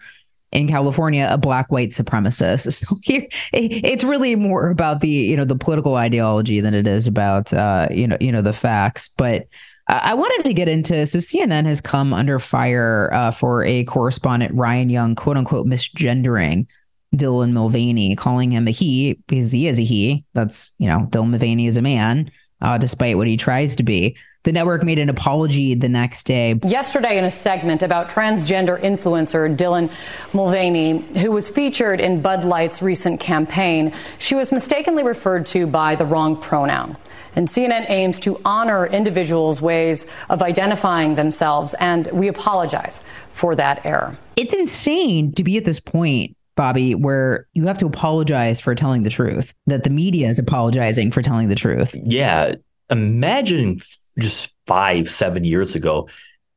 in 0.52 0.68
California, 0.68 1.28
a 1.32 1.38
black 1.38 1.72
white 1.72 1.92
supremacist. 1.92 2.86
So 2.88 2.98
here, 3.04 3.28
it's 3.54 4.04
really 4.04 4.36
more 4.36 4.70
about 4.70 5.02
the 5.02 5.10
you 5.10 5.38
know 5.38 5.46
the 5.46 5.56
political 5.56 5.96
ideology 5.96 6.62
than 6.62 6.74
it 6.74 6.88
is 6.88 7.08
about 7.08 7.54
uh, 7.54 7.88
you 7.92 8.08
know 8.08 8.18
you 8.20 8.32
know 8.32 8.42
the 8.42 8.54
facts. 8.54 9.08
But 9.08 9.48
I 9.92 10.14
wanted 10.14 10.46
to 10.46 10.54
get 10.54 10.70
into 10.70 11.06
so 11.06 11.20
CNN 11.20 11.66
has 11.66 11.82
come 11.82 12.14
under 12.14 12.40
fire 12.40 13.10
uh, 13.14 13.32
for 13.32 13.66
a 13.66 13.84
correspondent 13.86 14.54
Ryan 14.56 14.90
Young 14.90 15.16
quote 15.16 15.38
unquote 15.38 15.68
misgendering 15.68 16.68
Dylan 17.16 17.52
Mulvaney, 17.52 18.16
calling 18.16 18.52
him 18.52 18.68
a 18.68 18.72
he 18.72 19.20
because 19.28 19.52
he 19.52 19.68
is 19.68 19.78
a 19.80 19.84
he. 19.84 20.24
That's 20.34 20.74
you 20.78 20.88
know 20.88 21.08
Dylan 21.10 21.32
Mulvaney 21.32 21.68
is 21.68 21.78
a 21.78 21.82
man, 21.82 22.32
uh, 22.62 22.78
despite 22.78 23.18
what 23.18 23.28
he 23.28 23.36
tries 23.36 23.76
to 23.76 23.84
be. 23.84 24.16
The 24.44 24.52
network 24.52 24.84
made 24.84 24.98
an 24.98 25.10
apology 25.10 25.76
the 25.76 25.90
next 25.90 26.26
day. 26.26 26.60
Yesterday, 26.64 27.18
in 27.18 27.26
a 27.26 27.32
segment 27.32 27.84
about 27.84 28.10
transgender 28.10 28.82
influencer 28.82 29.56
Dylan 29.56 29.92
Mulvaney, 30.34 31.06
who 31.20 31.32
was 31.32 31.50
featured 31.50 32.00
in 32.00 32.22
Bud 32.22 32.44
Light's 32.44 32.82
recent 32.82 33.20
campaign, 33.20 33.94
she 34.18 34.34
was 34.34 34.52
mistakenly 34.52 35.04
referred 35.04 35.46
to 35.48 35.68
by 35.68 35.96
the 35.96 36.06
wrong 36.06 36.36
pronoun. 36.36 36.98
And 37.36 37.48
CNN 37.48 37.90
aims 37.90 38.20
to 38.22 38.42
honor 38.44 38.88
individuals' 38.88 39.62
ways 39.62 40.08
of 40.30 40.42
identifying 40.42 41.16
themselves, 41.16 41.76
and 41.76 42.08
we 42.08 42.28
apologize 42.28 43.02
for 43.30 43.56
that 43.56 43.86
error. 43.86 44.14
It's 44.36 44.54
insane 44.54 45.34
to 45.34 45.44
be 45.44 45.58
at 45.58 45.66
this 45.66 45.80
point 45.80 46.36
Bobby, 46.56 46.94
where 46.96 47.48
you 47.54 47.66
have 47.68 47.78
to 47.80 47.86
apologize 47.86 48.60
for 48.60 48.76
telling 48.76 49.04
the 49.04 49.10
truth, 49.10 49.54
that 49.68 49.84
the 49.84 49.90
media 49.90 50.28
is 50.28 50.38
apologizing 50.38 51.10
for 51.12 51.22
telling 51.22 51.48
the 51.48 51.56
truth. 51.56 51.96
Yeah. 52.04 52.56
Imagine 52.90 53.80
just 54.20 54.54
five, 54.68 55.10
seven 55.10 55.44
years 55.44 55.76
ago 55.76 56.10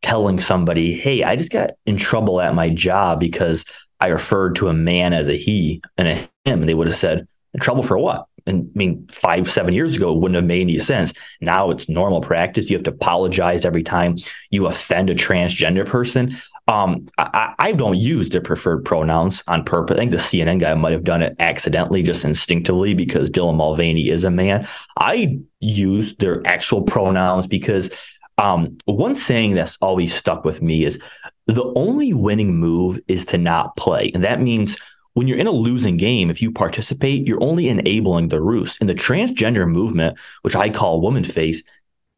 telling 0.02 0.38
somebody, 0.38 0.92
hey, 0.92 1.22
I 1.22 1.36
just 1.36 1.52
got 1.52 1.70
in 1.86 1.96
trouble 1.96 2.40
at 2.40 2.54
my 2.54 2.68
job 2.68 3.20
because 3.20 3.64
I 4.00 4.08
referred 4.08 4.56
to 4.56 4.68
a 4.68 4.74
man 4.74 5.12
as 5.12 5.28
a 5.28 5.36
he 5.36 5.82
and 5.96 6.08
a 6.08 6.14
him. 6.14 6.60
And 6.60 6.68
they 6.68 6.74
would 6.74 6.88
have 6.88 6.96
said, 6.96 7.26
trouble 7.60 7.82
for 7.82 7.96
what? 7.96 8.26
and 8.46 8.70
I 8.74 8.78
mean, 8.78 9.06
five, 9.08 9.50
seven 9.50 9.74
years 9.74 9.96
ago, 9.96 10.12
it 10.12 10.20
wouldn't 10.20 10.36
have 10.36 10.44
made 10.44 10.62
any 10.62 10.78
sense. 10.78 11.12
Now 11.40 11.70
it's 11.70 11.88
normal 11.88 12.20
practice. 12.20 12.68
You 12.68 12.76
have 12.76 12.84
to 12.84 12.90
apologize 12.90 13.64
every 13.64 13.82
time 13.82 14.16
you 14.50 14.66
offend 14.66 15.10
a 15.10 15.14
transgender 15.14 15.86
person. 15.86 16.30
Um, 16.66 17.06
I, 17.18 17.54
I, 17.58 17.72
don't 17.72 17.98
use 17.98 18.30
their 18.30 18.40
preferred 18.40 18.86
pronouns 18.86 19.42
on 19.46 19.64
purpose. 19.64 19.96
I 19.96 19.98
think 19.98 20.12
the 20.12 20.16
CNN 20.16 20.60
guy 20.60 20.72
might 20.72 20.92
have 20.92 21.04
done 21.04 21.20
it 21.20 21.36
accidentally, 21.38 22.02
just 22.02 22.24
instinctively, 22.24 22.94
because 22.94 23.28
Dylan 23.28 23.56
Mulvaney 23.56 24.08
is 24.08 24.24
a 24.24 24.30
man. 24.30 24.66
I 24.98 25.40
use 25.60 26.16
their 26.16 26.40
actual 26.46 26.80
pronouns 26.82 27.46
because 27.46 27.90
um, 28.38 28.78
one 28.86 29.14
saying 29.14 29.54
that's 29.54 29.76
always 29.82 30.14
stuck 30.14 30.44
with 30.46 30.62
me 30.62 30.84
is 30.86 30.98
the 31.46 31.70
only 31.76 32.14
winning 32.14 32.56
move 32.56 32.98
is 33.08 33.26
to 33.26 33.38
not 33.38 33.76
play. 33.76 34.10
And 34.14 34.24
that 34.24 34.40
means 34.40 34.78
when 35.12 35.28
you're 35.28 35.38
in 35.38 35.46
a 35.46 35.52
losing 35.52 35.96
game, 35.96 36.30
if 36.30 36.42
you 36.42 36.50
participate, 36.50 37.26
you're 37.26 37.42
only 37.42 37.68
enabling 37.68 38.28
the 38.28 38.42
ruse. 38.42 38.76
And 38.80 38.88
the 38.88 38.94
transgender 38.94 39.68
movement, 39.68 40.18
which 40.42 40.56
I 40.56 40.70
call 40.70 41.00
woman 41.00 41.24
face, 41.24 41.62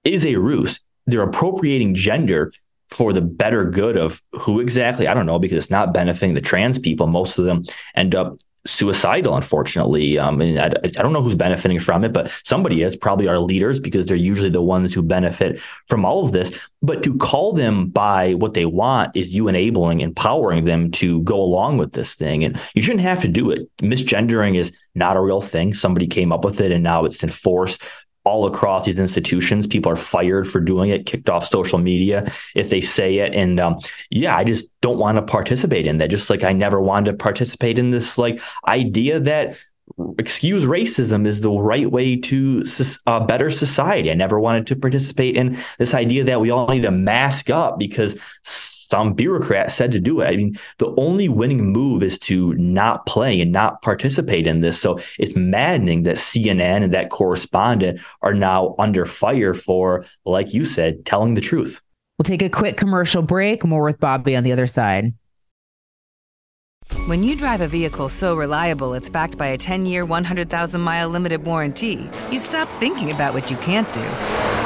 is 0.05 0.25
a 0.25 0.37
ruse. 0.37 0.81
They're 1.07 1.23
appropriating 1.23 1.95
gender 1.95 2.53
for 2.89 3.13
the 3.13 3.21
better 3.21 3.65
good 3.65 3.97
of 3.97 4.23
who 4.33 4.61
exactly? 4.61 5.07
I 5.07 5.15
don't 5.15 5.27
know 5.27 5.39
because 5.39 5.57
it's 5.57 5.71
not 5.71 5.95
benefiting 5.95 6.35
the 6.35 6.41
trans 6.41 6.79
people. 6.79 7.07
Most 7.07 7.39
of 7.39 7.45
them 7.45 7.65
end 7.95 8.15
up 8.15 8.37
suicidal, 8.67 9.37
unfortunately. 9.37 10.19
Um, 10.19 10.41
and 10.41 10.59
I, 10.59 10.67
I, 10.85 10.89
don't 10.89 11.13
know 11.13 11.23
who's 11.23 11.35
benefiting 11.35 11.79
from 11.79 12.05
it, 12.05 12.13
but 12.13 12.31
somebody 12.45 12.83
is 12.83 12.97
probably 12.97 13.29
our 13.29 13.39
leaders 13.39 13.81
because 13.81 14.07
they're 14.07 14.17
usually 14.17 14.51
the 14.51 14.63
ones 14.63 14.93
who 14.93 15.03
benefit 15.03 15.61
from 15.87 16.05
all 16.05 16.25
of 16.25 16.33
this. 16.33 16.59
But 16.83 17.03
to 17.05 17.17
call 17.17 17.53
them 17.53 17.89
by 17.89 18.35
what 18.35 18.55
they 18.55 18.67
want 18.67 19.17
is 19.17 19.35
you 19.35 19.49
enabling, 19.49 20.01
empowering 20.01 20.65
them 20.65 20.91
to 20.93 21.23
go 21.23 21.41
along 21.41 21.79
with 21.79 21.93
this 21.93 22.15
thing. 22.15 22.45
And 22.45 22.61
you 22.75 22.83
shouldn't 22.83 23.03
have 23.03 23.23
to 23.23 23.29
do 23.29 23.51
it. 23.51 23.69
Misgendering 23.79 24.57
is 24.57 24.77
not 24.95 25.17
a 25.17 25.23
real 25.23 25.41
thing. 25.41 25.75
Somebody 25.75 26.07
came 26.07 26.33
up 26.33 26.45
with 26.45 26.61
it 26.61 26.73
and 26.73 26.83
now 26.83 27.05
it's 27.05 27.23
enforced 27.23 27.83
all 28.27 28.45
across 28.45 28.85
these 28.85 28.99
institutions. 28.99 29.69
People 29.69 29.91
are 29.93 29.97
fired 29.97 30.49
for 30.49 30.61
doing 30.61 30.91
it, 30.91 31.07
kicked 31.07 31.31
off 31.31 31.47
social 31.47 31.79
media 31.79 32.31
if 32.57 32.71
they 32.71 32.81
say 32.81 33.19
it. 33.19 33.35
And 33.35 33.61
um, 33.61 33.79
yeah, 34.11 34.37
I 34.37 34.43
just 34.43 34.69
don't 34.81 34.99
want 34.99 35.17
to 35.17 35.23
participate 35.23 35.87
in 35.87 35.99
that. 35.99 36.11
Just 36.11 36.29
like 36.29 36.43
I 36.43 36.53
never 36.53 36.81
wanted 36.81 37.13
to 37.13 37.17
participate 37.17 37.79
in 37.79 37.93
this 37.93 38.19
like 38.19 38.41
idea 38.67 39.21
that 39.21 39.57
excuse 40.19 40.65
racism 40.65 41.25
is 41.25 41.41
the 41.41 41.51
right 41.51 41.91
way 41.91 42.17
to 42.17 42.65
a 43.07 43.11
uh, 43.11 43.21
better 43.21 43.53
society. 43.53 44.11
I 44.11 44.15
never 44.15 44.41
wanted 44.41 44.67
to 44.67 44.77
participate 44.77 45.37
in 45.37 45.57
this 45.79 45.95
idea 45.95 46.25
that 46.25 46.41
we 46.41 46.51
all 46.51 46.67
need 46.67 46.83
to 46.83 46.91
mask 46.91 47.49
up 47.49 47.79
because 47.79 48.19
some 48.89 49.15
bureaucrat 49.15 49.73
said 49.73 49.93
to 49.93 50.01
do 50.01 50.21
it. 50.21 50.29
I 50.29 50.37
mean, 50.37 50.59
the 50.79 50.95
only 50.97 51.29
winning 51.29 51.73
move 51.73 52.03
is 52.03 52.19
to 52.21 52.55
not 52.55 53.07
play 53.07 53.41
and 53.41 53.53
not 53.53 53.83
participate 53.83 54.47
in 54.47 54.61
this. 54.61 54.81
So 54.81 54.99
it's 55.19 55.35
maddening 55.37 56.05
that 56.05 56.17
CNN 56.17 56.85
and 56.85 56.95
that 56.95 57.11
correspondent 57.11 58.01
are 58.23 58.35
now 58.35 58.75
under 58.79 59.07
fire 59.07 59.55
for, 59.55 60.05
like 60.25 60.55
you 60.55 60.65
said, 60.65 61.05
telling 61.05 61.35
the 61.35 61.41
truth. 61.41 61.81
We'll 62.19 62.25
take 62.25 62.43
a 62.43 62.49
quick 62.49 62.77
commercial 62.77 63.23
break. 63.23 63.65
More 63.65 63.85
with 63.85 64.01
Bobby 64.01 64.37
on 64.37 64.45
the 64.45 64.53
other 64.53 64.67
side. 64.67 65.13
When 67.07 67.25
you 67.25 67.37
drive 67.37 67.61
a 67.61 67.67
vehicle 67.67 68.09
so 68.09 68.37
reliable 68.37 68.95
it's 68.95 69.11
backed 69.11 69.37
by 69.37 69.49
a 69.49 69.59
10 69.59 69.87
year, 69.87 70.05
100,000 70.05 70.81
mile 70.81 71.09
limited 71.09 71.45
warranty, 71.45 72.09
you 72.31 72.39
stop 72.39 72.69
thinking 72.81 73.11
about 73.11 73.35
what 73.35 73.51
you 73.51 73.57
can't 73.59 73.93
do 73.93 74.01
and 74.01 74.66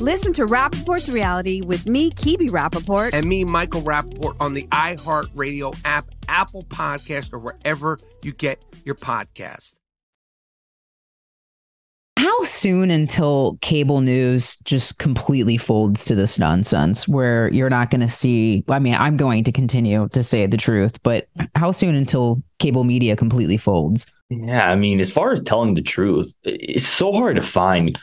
Listen 0.00 0.34
to 0.34 0.44
Rapaport's 0.44 1.08
reality 1.08 1.62
with 1.62 1.86
me, 1.86 2.10
Kibi 2.10 2.50
Rapaport. 2.50 3.14
And 3.14 3.26
me, 3.26 3.44
Michael 3.44 3.80
Rapaport, 3.80 4.36
on 4.40 4.52
the 4.52 4.64
iHeartRadio 4.64 5.74
app, 5.86 6.06
Apple 6.28 6.64
Podcast, 6.64 7.32
or 7.32 7.38
wherever 7.38 7.98
you 8.22 8.32
get 8.32 8.62
your 8.84 8.94
podcast. 8.94 9.74
How 12.18 12.42
soon 12.42 12.90
until 12.90 13.56
cable 13.62 14.02
news 14.02 14.58
just 14.58 14.98
completely 14.98 15.56
folds 15.56 16.04
to 16.06 16.14
this 16.14 16.38
nonsense 16.38 17.08
where 17.08 17.50
you're 17.52 17.70
not 17.70 17.90
going 17.90 18.02
to 18.02 18.08
see? 18.08 18.64
I 18.68 18.78
mean, 18.78 18.94
I'm 18.94 19.16
going 19.16 19.44
to 19.44 19.52
continue 19.52 20.08
to 20.10 20.22
say 20.22 20.46
the 20.46 20.58
truth, 20.58 21.02
but 21.02 21.28
how 21.54 21.72
soon 21.72 21.94
until 21.94 22.42
cable 22.58 22.84
media 22.84 23.16
completely 23.16 23.56
folds? 23.56 24.06
Yeah, 24.28 24.70
I 24.70 24.76
mean, 24.76 25.00
as 25.00 25.10
far 25.10 25.32
as 25.32 25.40
telling 25.40 25.72
the 25.72 25.82
truth, 25.82 26.30
it's 26.42 26.86
so 26.86 27.12
hard 27.12 27.36
to 27.36 27.42
find. 27.42 27.98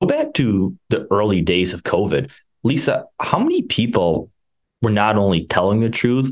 Go 0.00 0.06
back 0.06 0.34
to 0.34 0.76
the 0.90 1.06
early 1.10 1.40
days 1.40 1.72
of 1.72 1.84
COVID. 1.84 2.30
Lisa, 2.62 3.06
how 3.20 3.38
many 3.38 3.62
people 3.62 4.30
were 4.82 4.90
not 4.90 5.16
only 5.16 5.46
telling 5.46 5.80
the 5.80 5.90
truth, 5.90 6.30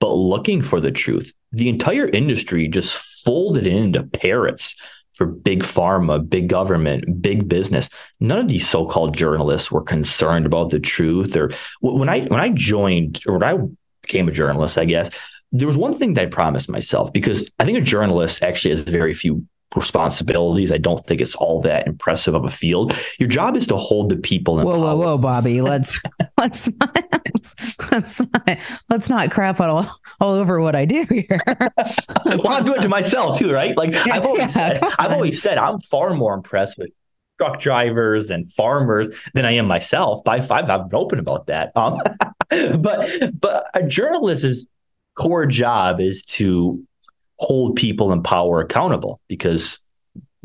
but 0.00 0.12
looking 0.12 0.62
for 0.62 0.80
the 0.80 0.90
truth? 0.90 1.32
The 1.52 1.68
entire 1.68 2.08
industry 2.08 2.66
just 2.66 2.96
folded 3.24 3.66
into 3.66 4.02
parrots 4.02 4.74
for 5.12 5.26
big 5.26 5.62
pharma, 5.62 6.28
big 6.28 6.48
government, 6.48 7.22
big 7.22 7.48
business. 7.48 7.88
None 8.18 8.38
of 8.38 8.48
these 8.48 8.68
so-called 8.68 9.16
journalists 9.16 9.70
were 9.70 9.82
concerned 9.82 10.44
about 10.44 10.70
the 10.70 10.80
truth. 10.80 11.36
Or 11.36 11.50
when 11.80 12.08
I 12.08 12.22
when 12.22 12.40
I 12.40 12.48
joined 12.50 13.22
or 13.26 13.38
when 13.38 13.42
I 13.44 13.58
became 14.02 14.26
a 14.26 14.32
journalist, 14.32 14.76
I 14.76 14.84
guess 14.84 15.10
there 15.52 15.68
was 15.68 15.76
one 15.76 15.94
thing 15.94 16.14
that 16.14 16.22
I 16.22 16.26
promised 16.26 16.68
myself 16.68 17.12
because 17.12 17.48
I 17.60 17.64
think 17.64 17.78
a 17.78 17.82
journalist 17.82 18.42
actually 18.42 18.72
has 18.72 18.80
very 18.80 19.14
few 19.14 19.46
responsibilities. 19.76 20.70
I 20.72 20.78
don't 20.78 21.04
think 21.06 21.20
it's 21.20 21.34
all 21.34 21.60
that 21.62 21.86
impressive 21.86 22.34
of 22.34 22.44
a 22.44 22.50
field. 22.50 22.96
Your 23.18 23.28
job 23.28 23.56
is 23.56 23.66
to 23.68 23.76
hold 23.76 24.10
the 24.10 24.16
people 24.16 24.60
in 24.60 24.66
Whoa, 24.66 24.78
whoa, 24.78 24.84
power. 24.84 24.96
whoa, 24.96 25.18
Bobby. 25.18 25.60
Let's 25.60 25.98
let's 26.38 26.70
not, 26.78 27.04
let's 27.90 28.20
not 28.20 28.58
let's 28.88 29.08
not 29.08 29.30
crap 29.30 29.60
all, 29.60 29.86
all 30.20 30.34
over 30.34 30.60
what 30.60 30.74
I 30.76 30.84
do 30.84 31.04
here. 31.08 31.40
well, 32.26 32.48
I'm 32.48 32.64
doing 32.64 32.78
it 32.78 32.82
to 32.82 32.88
myself 32.88 33.38
too, 33.38 33.52
right? 33.52 33.76
Like 33.76 33.94
I've 34.08 34.24
always 34.24 34.54
Yeah, 34.56 34.78
said, 34.78 34.82
I've 34.98 35.12
always 35.12 35.40
said 35.42 35.58
I'm 35.58 35.78
far 35.80 36.14
more 36.14 36.34
impressed 36.34 36.78
with 36.78 36.90
truck 37.38 37.58
drivers 37.60 38.30
and 38.30 38.50
farmers 38.52 39.20
than 39.34 39.44
I 39.44 39.52
am 39.52 39.66
myself. 39.66 40.22
By 40.24 40.40
five, 40.40 40.70
I've 40.70 40.88
been 40.88 40.98
open 41.00 41.18
about 41.18 41.46
that. 41.46 41.72
Um, 41.76 42.00
but 42.80 43.40
but 43.40 43.66
a 43.74 43.82
journalist's 43.82 44.66
core 45.16 45.46
job 45.46 46.00
is 46.00 46.24
to 46.24 46.84
hold 47.44 47.76
people 47.76 48.12
in 48.12 48.22
power 48.22 48.60
accountable 48.60 49.20
because 49.28 49.78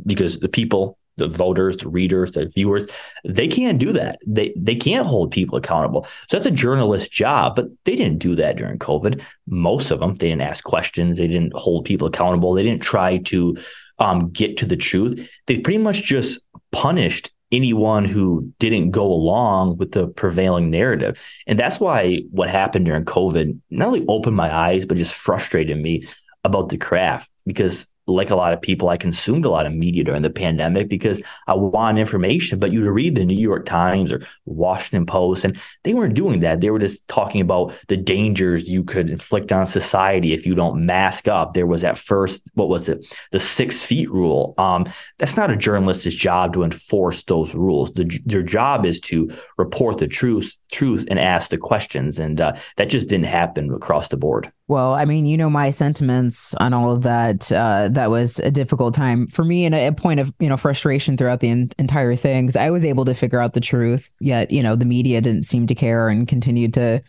because 0.06 0.40
the 0.40 0.50
people 0.50 0.98
the 1.18 1.28
voters 1.28 1.78
the 1.78 1.90
readers 1.90 2.32
the 2.32 2.48
viewers 2.48 2.88
they 3.24 3.48
can't 3.48 3.80
do 3.80 3.92
that. 3.92 4.20
They 4.26 4.54
they 4.58 4.76
can't 4.76 5.06
hold 5.06 5.32
people 5.32 5.58
accountable. 5.58 6.04
So 6.28 6.38
that's 6.38 6.46
a 6.46 6.52
journalist's 6.52 7.10
job 7.10 7.56
but 7.56 7.68
they 7.86 7.96
didn't 7.96 8.20
do 8.20 8.36
that 8.36 8.58
during 8.58 8.80
covid. 8.80 9.22
Most 9.48 9.92
of 9.92 10.00
them 10.00 10.16
they 10.16 10.30
didn't 10.30 10.42
ask 10.42 10.64
questions. 10.64 11.18
They 11.18 11.28
didn't 11.28 11.54
hold 11.54 11.86
people 11.86 12.08
accountable. 12.08 12.54
They 12.54 12.64
didn't 12.64 12.84
try 12.84 13.18
to 13.18 13.58
um, 14.00 14.30
get 14.30 14.58
to 14.58 14.66
the 14.66 14.78
truth. 14.78 15.30
They 15.48 15.58
pretty 15.58 15.80
much 15.80 16.04
just 16.04 16.40
punished 16.72 17.32
anyone 17.52 18.06
who 18.06 18.52
didn't 18.60 18.92
go 18.92 19.06
along 19.06 19.78
with 19.78 19.92
the 19.92 20.08
prevailing 20.08 20.70
narrative. 20.70 21.20
And 21.48 21.60
that's 21.60 21.80
why 21.80 22.22
what 22.32 22.50
happened 22.50 22.86
during 22.86 23.06
covid 23.06 23.60
not 23.70 23.88
only 23.88 24.06
opened 24.08 24.36
my 24.36 24.54
eyes 24.56 24.86
but 24.86 24.98
just 24.98 25.14
frustrated 25.14 25.78
me 25.82 26.04
about 26.44 26.70
the 26.70 26.78
craft 26.78 27.30
because 27.46 27.88
like 28.10 28.30
a 28.30 28.36
lot 28.36 28.54
of 28.54 28.62
people, 28.62 28.90
I 28.90 28.98
consumed 28.98 29.46
a 29.46 29.50
lot 29.50 29.66
of 29.66 29.74
media 29.74 30.04
during 30.04 30.22
the 30.22 30.30
pandemic 30.30 30.90
because 30.90 31.22
I 31.48 31.54
want 31.54 32.00
information. 32.00 32.60
But 32.60 32.72
you 32.72 32.82
would 32.82 32.90
read 32.90 33.16
the 33.16 33.26
New 33.26 33.40
York 33.40 33.66
Times 33.66 34.12
or 34.12 34.26
Washington 34.46 35.06
Post, 35.06 35.46
and 35.46 35.60
they 35.84 35.94
weren't 35.94 36.16
doing 36.16 36.42
that. 36.42 36.62
They 36.62 36.72
were 36.72 36.80
just 36.80 37.08
talking 37.08 37.42
about 37.42 37.74
the 37.88 37.98
dangers 37.98 38.68
you 38.68 38.84
could 38.84 39.10
inflict 39.10 39.52
on 39.52 39.68
society 39.68 40.34
if 40.34 40.46
you 40.46 40.56
don't 40.56 40.86
mask 40.86 41.28
up. 41.28 41.54
There 41.54 41.68
was 41.68 41.84
at 41.84 41.98
first, 41.98 42.42
what 42.56 42.70
was 42.70 42.90
it, 42.90 43.06
the 43.32 43.40
six 43.40 43.84
feet 43.84 44.10
rule. 44.12 44.54
Um, 44.58 44.86
that's 45.18 45.38
not 45.38 45.52
a 45.52 45.58
journalist's 45.58 46.16
job 46.16 46.54
to 46.54 46.64
enforce 46.64 47.24
those 47.24 47.54
rules. 47.54 47.94
The, 47.94 48.20
their 48.26 48.44
job 48.44 48.86
is 48.86 49.00
to 49.02 49.30
report 49.58 49.98
the 49.98 50.08
truth, 50.08 50.58
truth, 50.72 51.06
and 51.10 51.20
ask 51.20 51.50
the 51.50 51.58
questions, 51.58 52.20
and 52.20 52.42
uh, 52.42 52.56
that 52.78 52.90
just 52.90 53.08
didn't 53.08 53.26
happen 53.26 53.74
across 53.74 54.08
the 54.08 54.18
board. 54.18 54.52
Well, 54.70 54.94
I 54.94 55.06
mean, 55.06 55.26
you 55.26 55.36
know 55.36 55.50
my 55.50 55.72
sentiments 55.72 56.54
on 56.54 56.74
all 56.76 56.92
of 56.92 57.02
that. 57.02 57.52
Uh, 57.52 57.90
that 57.92 58.12
was 58.12 58.38
a 58.40 58.52
difficult 58.52 58.94
time 58.94 59.26
for 59.26 59.44
me 59.44 59.66
and 59.66 59.74
a, 59.74 59.88
a 59.88 59.92
point 59.92 60.20
of 60.20 60.32
you 60.40 60.48
know 60.48 60.58
frustration 60.58 61.18
throughout 61.18 61.40
the 61.40 61.50
en- 61.50 61.72
entire 61.80 62.16
thing. 62.16 62.46
'cause 62.48 62.56
I 62.56 62.70
was 62.70 62.86
able 62.86 63.04
to 63.06 63.16
figure 63.16 63.42
out 63.42 63.56
the 63.56 63.62
truth, 63.62 64.12
yet 64.20 64.52
you 64.52 64.62
know 64.62 64.76
the 64.76 64.86
media 64.86 65.22
didn't 65.22 65.44
seem 65.44 65.66
to 65.68 65.76
care 65.76 66.08
and 66.08 66.28
continued 66.28 66.76
to 66.76 67.02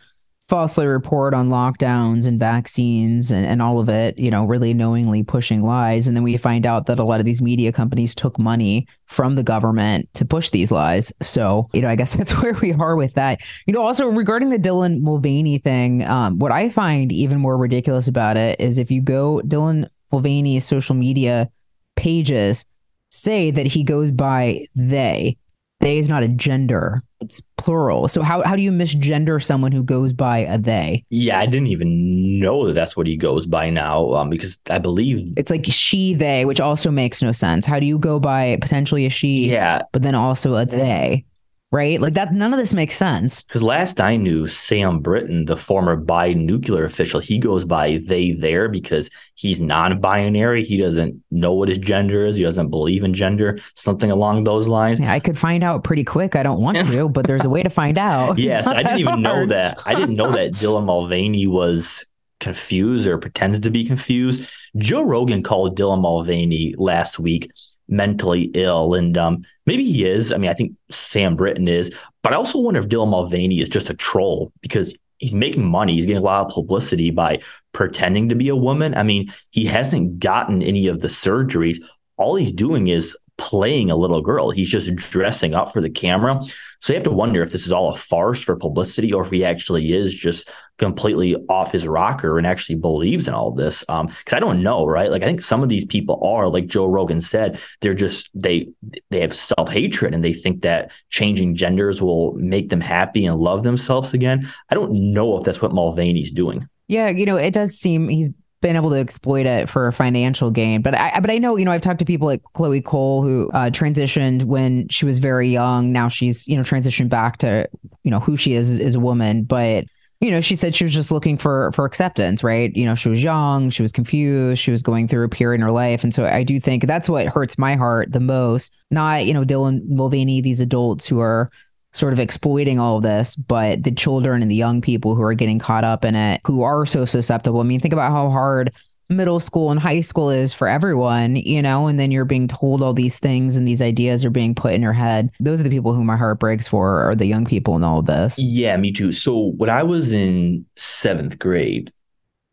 falsely 0.51 0.85
report 0.85 1.33
on 1.33 1.47
lockdowns 1.47 2.27
and 2.27 2.37
vaccines 2.37 3.31
and, 3.31 3.45
and 3.45 3.61
all 3.61 3.79
of 3.79 3.87
it. 3.87 4.19
You 4.19 4.29
know, 4.29 4.43
really 4.43 4.73
knowingly 4.73 5.23
pushing 5.23 5.63
lies, 5.63 6.09
and 6.09 6.17
then 6.17 6.23
we 6.23 6.35
find 6.35 6.65
out 6.65 6.87
that 6.87 6.99
a 6.99 7.05
lot 7.05 7.21
of 7.21 7.25
these 7.25 7.41
media 7.41 7.71
companies 7.71 8.13
took 8.13 8.37
money 8.37 8.85
from 9.05 9.35
the 9.35 9.43
government 9.43 10.13
to 10.15 10.25
push 10.25 10.49
these 10.49 10.69
lies. 10.69 11.13
So 11.21 11.69
you 11.73 11.81
know, 11.81 11.87
I 11.87 11.95
guess 11.95 12.13
that's 12.17 12.33
where 12.41 12.53
we 12.55 12.73
are 12.73 12.97
with 12.97 13.13
that. 13.13 13.39
You 13.65 13.73
know, 13.73 13.81
also 13.81 14.07
regarding 14.07 14.49
the 14.49 14.59
Dylan 14.59 14.99
Mulvaney 14.99 15.57
thing, 15.57 16.03
um, 16.05 16.37
what 16.37 16.51
I 16.51 16.67
find 16.67 17.13
even 17.13 17.39
more 17.39 17.57
ridiculous 17.57 18.09
about 18.09 18.35
it 18.35 18.59
is 18.59 18.77
if 18.77 18.91
you 18.91 19.01
go 19.01 19.41
Dylan 19.45 19.87
Mulvaney's 20.11 20.65
social 20.65 20.95
media 20.95 21.49
pages 21.95 22.65
say 23.09 23.51
that 23.51 23.67
he 23.67 23.85
goes 23.85 24.11
by 24.11 24.65
they. 24.75 25.37
They 25.79 25.97
is 25.97 26.09
not 26.09 26.23
a 26.23 26.27
gender; 26.27 27.03
it's 27.21 27.41
plural. 27.57 28.07
So 28.07 28.21
how 28.23 28.43
how 28.43 28.55
do 28.55 28.61
you 28.61 28.71
misgender 28.71 29.41
someone 29.43 29.71
who 29.71 29.83
goes 29.83 30.11
by 30.13 30.39
a 30.39 30.57
they? 30.57 31.03
Yeah, 31.09 31.39
I 31.39 31.45
didn't 31.45 31.67
even 31.67 32.39
know 32.39 32.67
that 32.67 32.73
that's 32.73 32.97
what 32.97 33.07
he 33.07 33.15
goes 33.15 33.45
by 33.45 33.69
now 33.69 34.09
um, 34.11 34.29
because 34.29 34.59
I 34.69 34.79
believe 34.79 35.31
It's 35.37 35.51
like 35.51 35.65
she 35.67 36.13
they, 36.13 36.45
which 36.45 36.59
also 36.59 36.91
makes 36.91 37.21
no 37.21 37.31
sense. 37.31 37.65
How 37.65 37.79
do 37.79 37.85
you 37.85 37.97
go 37.99 38.19
by 38.19 38.57
potentially 38.61 39.05
a 39.05 39.09
she, 39.09 39.49
Yeah. 39.51 39.83
but 39.93 40.01
then 40.01 40.15
also 40.15 40.55
a 40.55 40.65
they? 40.65 41.25
Right? 41.71 42.01
Like 42.01 42.15
that. 42.15 42.33
None 42.33 42.53
of 42.53 42.59
this 42.59 42.73
makes 42.73 42.97
sense. 42.97 43.43
Because 43.43 43.61
last 43.61 44.01
I 44.01 44.17
knew, 44.17 44.45
Sam 44.45 44.99
Brinton, 44.99 45.45
the 45.45 45.55
former 45.55 45.95
Biden 45.95 46.43
nuclear 46.43 46.83
official, 46.83 47.21
he 47.21 47.37
goes 47.37 47.63
by 47.63 48.01
they 48.05 48.33
there 48.33 48.67
because 48.67 49.09
he's 49.35 49.61
non-binary. 49.61 50.65
He 50.65 50.75
doesn't 50.75 51.23
know 51.31 51.53
what 51.53 51.69
his 51.69 51.77
gender 51.77 52.25
is. 52.25 52.35
He 52.35 52.43
doesn't 52.43 52.69
believe 52.69 53.05
in 53.05 53.13
gender. 53.13 53.57
Something 53.75 54.11
along 54.11 54.43
those 54.43 54.67
lines. 54.67 54.99
Yeah, 54.99 55.13
I 55.13 55.21
could 55.21 55.37
find 55.37 55.63
out 55.63 55.85
pretty 55.85 56.03
quick. 56.03 56.35
I 56.35 56.43
don't 56.43 56.59
want 56.59 56.77
to, 56.77 57.07
but 57.13 57.25
there's 57.25 57.45
a 57.45 57.49
way 57.49 57.63
to 57.63 57.69
find 57.69 57.97
out. 57.97 58.37
Yes, 58.37 58.67
I 58.67 58.83
didn't 58.83 58.99
even 58.99 59.21
know 59.21 59.45
that. 59.47 59.79
I 59.85 59.95
didn't 59.95 60.15
know 60.15 60.33
that 60.33 60.51
Dylan 60.55 60.83
Mulvaney 60.83 61.47
was 61.47 62.05
confused 62.41 63.07
or 63.07 63.17
pretends 63.17 63.61
to 63.61 63.71
be 63.71 63.85
confused. 63.85 64.51
Joe 64.75 65.03
Rogan 65.03 65.43
called 65.43 65.77
Dylan 65.77 66.01
Mulvaney 66.01 66.75
last 66.77 67.17
week 67.19 67.49
mentally 67.91 68.49
ill, 68.53 68.95
and 68.95 69.17
um, 69.17 69.43
maybe 69.65 69.83
he 69.83 70.05
is. 70.05 70.33
I 70.33 70.37
mean, 70.37 70.49
I 70.49 70.53
think 70.53 70.75
Sam 70.89 71.35
Brinton 71.35 71.67
is, 71.67 71.95
but 72.23 72.33
I 72.33 72.37
also 72.37 72.59
wonder 72.59 72.79
if 72.79 72.87
Dylan 72.87 73.09
Mulvaney 73.09 73.59
is 73.59 73.69
just 73.69 73.89
a 73.89 73.93
troll 73.93 74.51
because 74.61 74.95
he's 75.19 75.33
making 75.35 75.65
money. 75.65 75.93
He's 75.93 76.07
getting 76.07 76.21
a 76.21 76.25
lot 76.25 76.45
of 76.45 76.51
publicity 76.51 77.11
by 77.11 77.39
pretending 77.73 78.29
to 78.29 78.35
be 78.35 78.49
a 78.49 78.55
woman. 78.55 78.95
I 78.95 79.03
mean, 79.03 79.31
he 79.51 79.65
hasn't 79.65 80.19
gotten 80.19 80.63
any 80.63 80.87
of 80.87 80.99
the 80.99 81.07
surgeries. 81.07 81.77
All 82.17 82.35
he's 82.35 82.51
doing 82.51 82.87
is 82.87 83.15
playing 83.41 83.89
a 83.89 83.97
little 83.97 84.21
girl. 84.21 84.51
He's 84.51 84.69
just 84.69 84.95
dressing 84.95 85.55
up 85.55 85.73
for 85.73 85.81
the 85.81 85.89
camera. 85.89 86.39
So 86.79 86.93
you 86.93 86.97
have 86.97 87.03
to 87.03 87.11
wonder 87.11 87.41
if 87.41 87.51
this 87.51 87.65
is 87.65 87.71
all 87.71 87.91
a 87.91 87.97
farce 87.97 88.41
for 88.41 88.55
publicity 88.55 89.11
or 89.11 89.23
if 89.23 89.31
he 89.31 89.43
actually 89.43 89.93
is 89.93 90.15
just 90.15 90.51
completely 90.77 91.35
off 91.49 91.71
his 91.71 91.87
rocker 91.87 92.37
and 92.37 92.45
actually 92.45 92.75
believes 92.75 93.27
in 93.27 93.33
all 93.33 93.51
this. 93.51 93.83
Um, 93.89 94.07
because 94.07 94.33
I 94.33 94.39
don't 94.39 94.61
know, 94.61 94.85
right? 94.85 95.09
Like 95.09 95.23
I 95.23 95.25
think 95.25 95.41
some 95.41 95.63
of 95.63 95.69
these 95.69 95.85
people 95.85 96.23
are, 96.23 96.47
like 96.47 96.67
Joe 96.67 96.85
Rogan 96.85 97.19
said, 97.19 97.59
they're 97.81 97.95
just 97.95 98.29
they 98.35 98.69
they 99.09 99.21
have 99.21 99.35
self-hatred 99.35 100.13
and 100.13 100.23
they 100.23 100.33
think 100.33 100.61
that 100.61 100.91
changing 101.09 101.55
genders 101.55 101.99
will 102.01 102.33
make 102.35 102.69
them 102.69 102.81
happy 102.81 103.25
and 103.25 103.39
love 103.39 103.63
themselves 103.63 104.13
again. 104.13 104.47
I 104.69 104.75
don't 104.75 105.13
know 105.13 105.37
if 105.37 105.43
that's 105.43 105.61
what 105.61 105.73
Mulvaney's 105.73 106.31
doing. 106.31 106.67
Yeah, 106.87 107.09
you 107.09 107.25
know, 107.25 107.37
it 107.37 107.53
does 107.53 107.73
seem 107.73 108.07
he's 108.09 108.29
been 108.61 108.75
able 108.75 108.91
to 108.91 108.95
exploit 108.95 109.45
it 109.45 109.67
for 109.69 109.87
a 109.87 109.93
financial 109.93 110.51
gain. 110.51 110.81
But 110.81 110.95
I, 110.95 111.19
but 111.19 111.29
I 111.29 111.37
know, 111.37 111.55
you 111.57 111.65
know, 111.65 111.71
I've 111.71 111.81
talked 111.81 111.99
to 111.99 112.05
people 112.05 112.27
like 112.27 112.41
Chloe 112.53 112.81
Cole 112.81 113.23
who 113.23 113.49
uh, 113.53 113.71
transitioned 113.71 114.43
when 114.43 114.87
she 114.89 115.05
was 115.05 115.19
very 115.19 115.49
young. 115.49 115.91
Now 115.91 116.07
she's, 116.07 116.47
you 116.47 116.55
know, 116.55 116.61
transitioned 116.61 117.09
back 117.09 117.37
to, 117.37 117.67
you 118.03 118.11
know, 118.11 118.19
who 118.19 118.37
she 118.37 118.53
is 118.53 118.79
as 118.79 118.95
a 118.95 118.99
woman. 118.99 119.43
But 119.43 119.85
you 120.21 120.29
know, 120.29 120.39
she 120.39 120.55
said 120.55 120.75
she 120.75 120.83
was 120.83 120.93
just 120.93 121.11
looking 121.11 121.35
for 121.35 121.71
for 121.71 121.83
acceptance, 121.83 122.43
right? 122.43 122.71
You 122.75 122.85
know, 122.85 122.93
she 122.93 123.09
was 123.09 123.23
young, 123.23 123.71
she 123.71 123.81
was 123.81 123.91
confused, 123.91 124.61
she 124.61 124.69
was 124.69 124.83
going 124.83 125.07
through 125.07 125.25
a 125.25 125.29
period 125.29 125.55
in 125.55 125.61
her 125.61 125.71
life, 125.71 126.03
and 126.03 126.13
so 126.13 126.25
I 126.25 126.43
do 126.43 126.59
think 126.59 126.85
that's 126.85 127.09
what 127.09 127.25
hurts 127.25 127.57
my 127.57 127.75
heart 127.75 128.11
the 128.11 128.19
most. 128.19 128.71
Not 128.91 129.25
you 129.25 129.33
know 129.33 129.43
Dylan 129.43 129.81
Mulvaney, 129.89 130.39
these 130.39 130.59
adults 130.59 131.07
who 131.07 131.19
are 131.19 131.49
sort 131.93 132.13
of 132.13 132.19
exploiting 132.19 132.79
all 132.79 132.97
of 132.97 133.03
this, 133.03 133.35
but 133.35 133.83
the 133.83 133.91
children 133.91 134.41
and 134.41 134.49
the 134.49 134.55
young 134.55 134.81
people 134.81 135.15
who 135.15 135.21
are 135.21 135.33
getting 135.33 135.59
caught 135.59 135.83
up 135.83 136.05
in 136.05 136.15
it, 136.15 136.41
who 136.45 136.63
are 136.63 136.85
so 136.85 137.05
susceptible. 137.05 137.59
I 137.59 137.63
mean, 137.63 137.79
think 137.79 137.93
about 137.93 138.11
how 138.11 138.29
hard 138.29 138.71
middle 139.09 139.39
school 139.39 139.71
and 139.71 139.79
high 139.79 139.99
school 139.99 140.29
is 140.29 140.53
for 140.53 140.67
everyone, 140.67 141.35
you 141.35 141.61
know, 141.61 141.87
and 141.87 141.99
then 141.99 142.11
you're 142.11 142.25
being 142.25 142.47
told 142.47 142.81
all 142.81 142.93
these 142.93 143.19
things 143.19 143.57
and 143.57 143.67
these 143.67 143.81
ideas 143.81 144.23
are 144.23 144.29
being 144.29 144.55
put 144.55 144.73
in 144.73 144.81
your 144.81 144.93
head. 144.93 145.29
Those 145.39 145.59
are 145.59 145.63
the 145.63 145.69
people 145.69 145.93
who 145.93 146.03
my 146.03 146.15
heart 146.15 146.39
breaks 146.39 146.67
for 146.67 147.03
are 147.03 147.15
the 147.15 147.25
young 147.25 147.45
people 147.45 147.75
in 147.75 147.83
all 147.83 147.99
of 147.99 148.05
this. 148.05 148.39
Yeah, 148.39 148.77
me 148.77 148.91
too. 148.91 149.11
So 149.11 149.51
when 149.57 149.69
I 149.69 149.83
was 149.83 150.13
in 150.13 150.65
seventh 150.77 151.37
grade, 151.39 151.91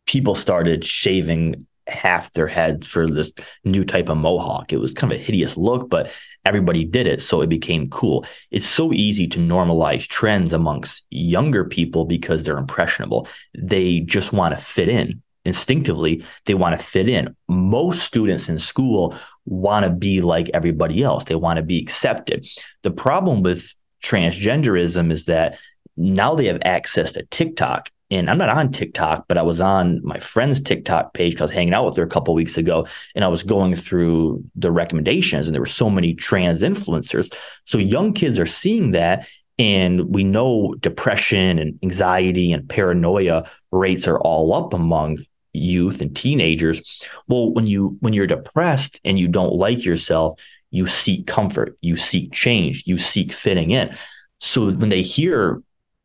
people 0.05 0.35
started 0.35 0.83
shaving 0.83 1.65
half 1.89 2.31
their 2.33 2.47
head 2.47 2.85
for 2.85 3.07
this 3.07 3.33
new 3.63 3.83
type 3.83 4.09
of 4.09 4.17
mohawk. 4.17 4.71
It 4.71 4.77
was 4.77 4.93
kind 4.93 5.11
of 5.11 5.19
a 5.19 5.23
hideous 5.23 5.57
look, 5.57 5.89
but 5.89 6.15
everybody 6.45 6.85
did 6.85 7.07
it. 7.07 7.21
So 7.21 7.41
it 7.41 7.47
became 7.47 7.89
cool. 7.89 8.25
It's 8.51 8.67
so 8.67 8.93
easy 8.93 9.27
to 9.27 9.39
normalize 9.39 10.07
trends 10.07 10.53
amongst 10.53 11.03
younger 11.09 11.65
people 11.65 12.05
because 12.05 12.43
they're 12.43 12.57
impressionable. 12.57 13.27
They 13.57 14.01
just 14.01 14.33
want 14.33 14.53
to 14.53 14.61
fit 14.61 14.89
in 14.89 15.21
instinctively 15.45 16.23
they 16.45 16.53
want 16.53 16.77
to 16.77 16.85
fit 16.85 17.07
in 17.07 17.35
most 17.47 18.03
students 18.03 18.49
in 18.49 18.59
school 18.59 19.15
want 19.45 19.85
to 19.85 19.89
be 19.89 20.21
like 20.21 20.49
everybody 20.53 21.01
else 21.01 21.23
they 21.23 21.35
want 21.35 21.57
to 21.57 21.63
be 21.63 21.79
accepted 21.79 22.45
the 22.83 22.91
problem 22.91 23.41
with 23.41 23.73
transgenderism 24.03 25.11
is 25.11 25.25
that 25.25 25.57
now 25.95 26.35
they 26.35 26.45
have 26.45 26.59
access 26.63 27.13
to 27.13 27.23
tiktok 27.31 27.89
and 28.11 28.29
i'm 28.29 28.37
not 28.37 28.49
on 28.49 28.71
tiktok 28.71 29.25
but 29.27 29.37
i 29.37 29.41
was 29.41 29.59
on 29.59 29.99
my 30.03 30.17
friend's 30.19 30.61
tiktok 30.61 31.13
page 31.13 31.33
because 31.33 31.43
i 31.43 31.45
was 31.45 31.53
hanging 31.53 31.73
out 31.73 31.85
with 31.85 31.97
her 31.97 32.03
a 32.03 32.07
couple 32.07 32.33
weeks 32.33 32.57
ago 32.57 32.85
and 33.15 33.25
i 33.25 33.27
was 33.27 33.43
going 33.43 33.75
through 33.75 34.43
the 34.55 34.71
recommendations 34.71 35.47
and 35.47 35.53
there 35.53 35.61
were 35.61 35.65
so 35.65 35.89
many 35.89 36.13
trans 36.13 36.61
influencers. 36.61 37.33
So 37.65 37.77
young 37.77 38.13
kids 38.13 38.39
are 38.39 38.45
seeing 38.45 38.91
that 38.91 39.27
and 39.57 40.13
we 40.13 40.23
know 40.23 40.75
depression 40.79 41.59
and 41.59 41.77
anxiety 41.83 42.53
and 42.53 42.67
paranoia 42.69 43.49
rates 43.71 44.07
are 44.07 44.19
all 44.19 44.53
up 44.53 44.73
among 44.73 45.19
youth 45.53 46.01
and 46.01 46.15
teenagers. 46.15 47.03
Well 47.27 47.51
when 47.51 47.67
you 47.67 47.97
when 47.99 48.13
you're 48.13 48.27
depressed 48.27 48.99
and 49.03 49.17
you 49.19 49.27
don't 49.27 49.55
like 49.55 49.83
yourself 49.83 50.39
you 50.71 50.85
seek 50.85 51.25
comfort 51.25 51.77
you 51.81 51.95
seek 51.95 52.31
change 52.31 52.83
you 52.85 52.97
seek 52.97 53.33
fitting 53.33 53.71
in. 53.71 53.95
So 54.39 54.71
when 54.71 54.89
they 54.89 55.01
hear 55.01 55.61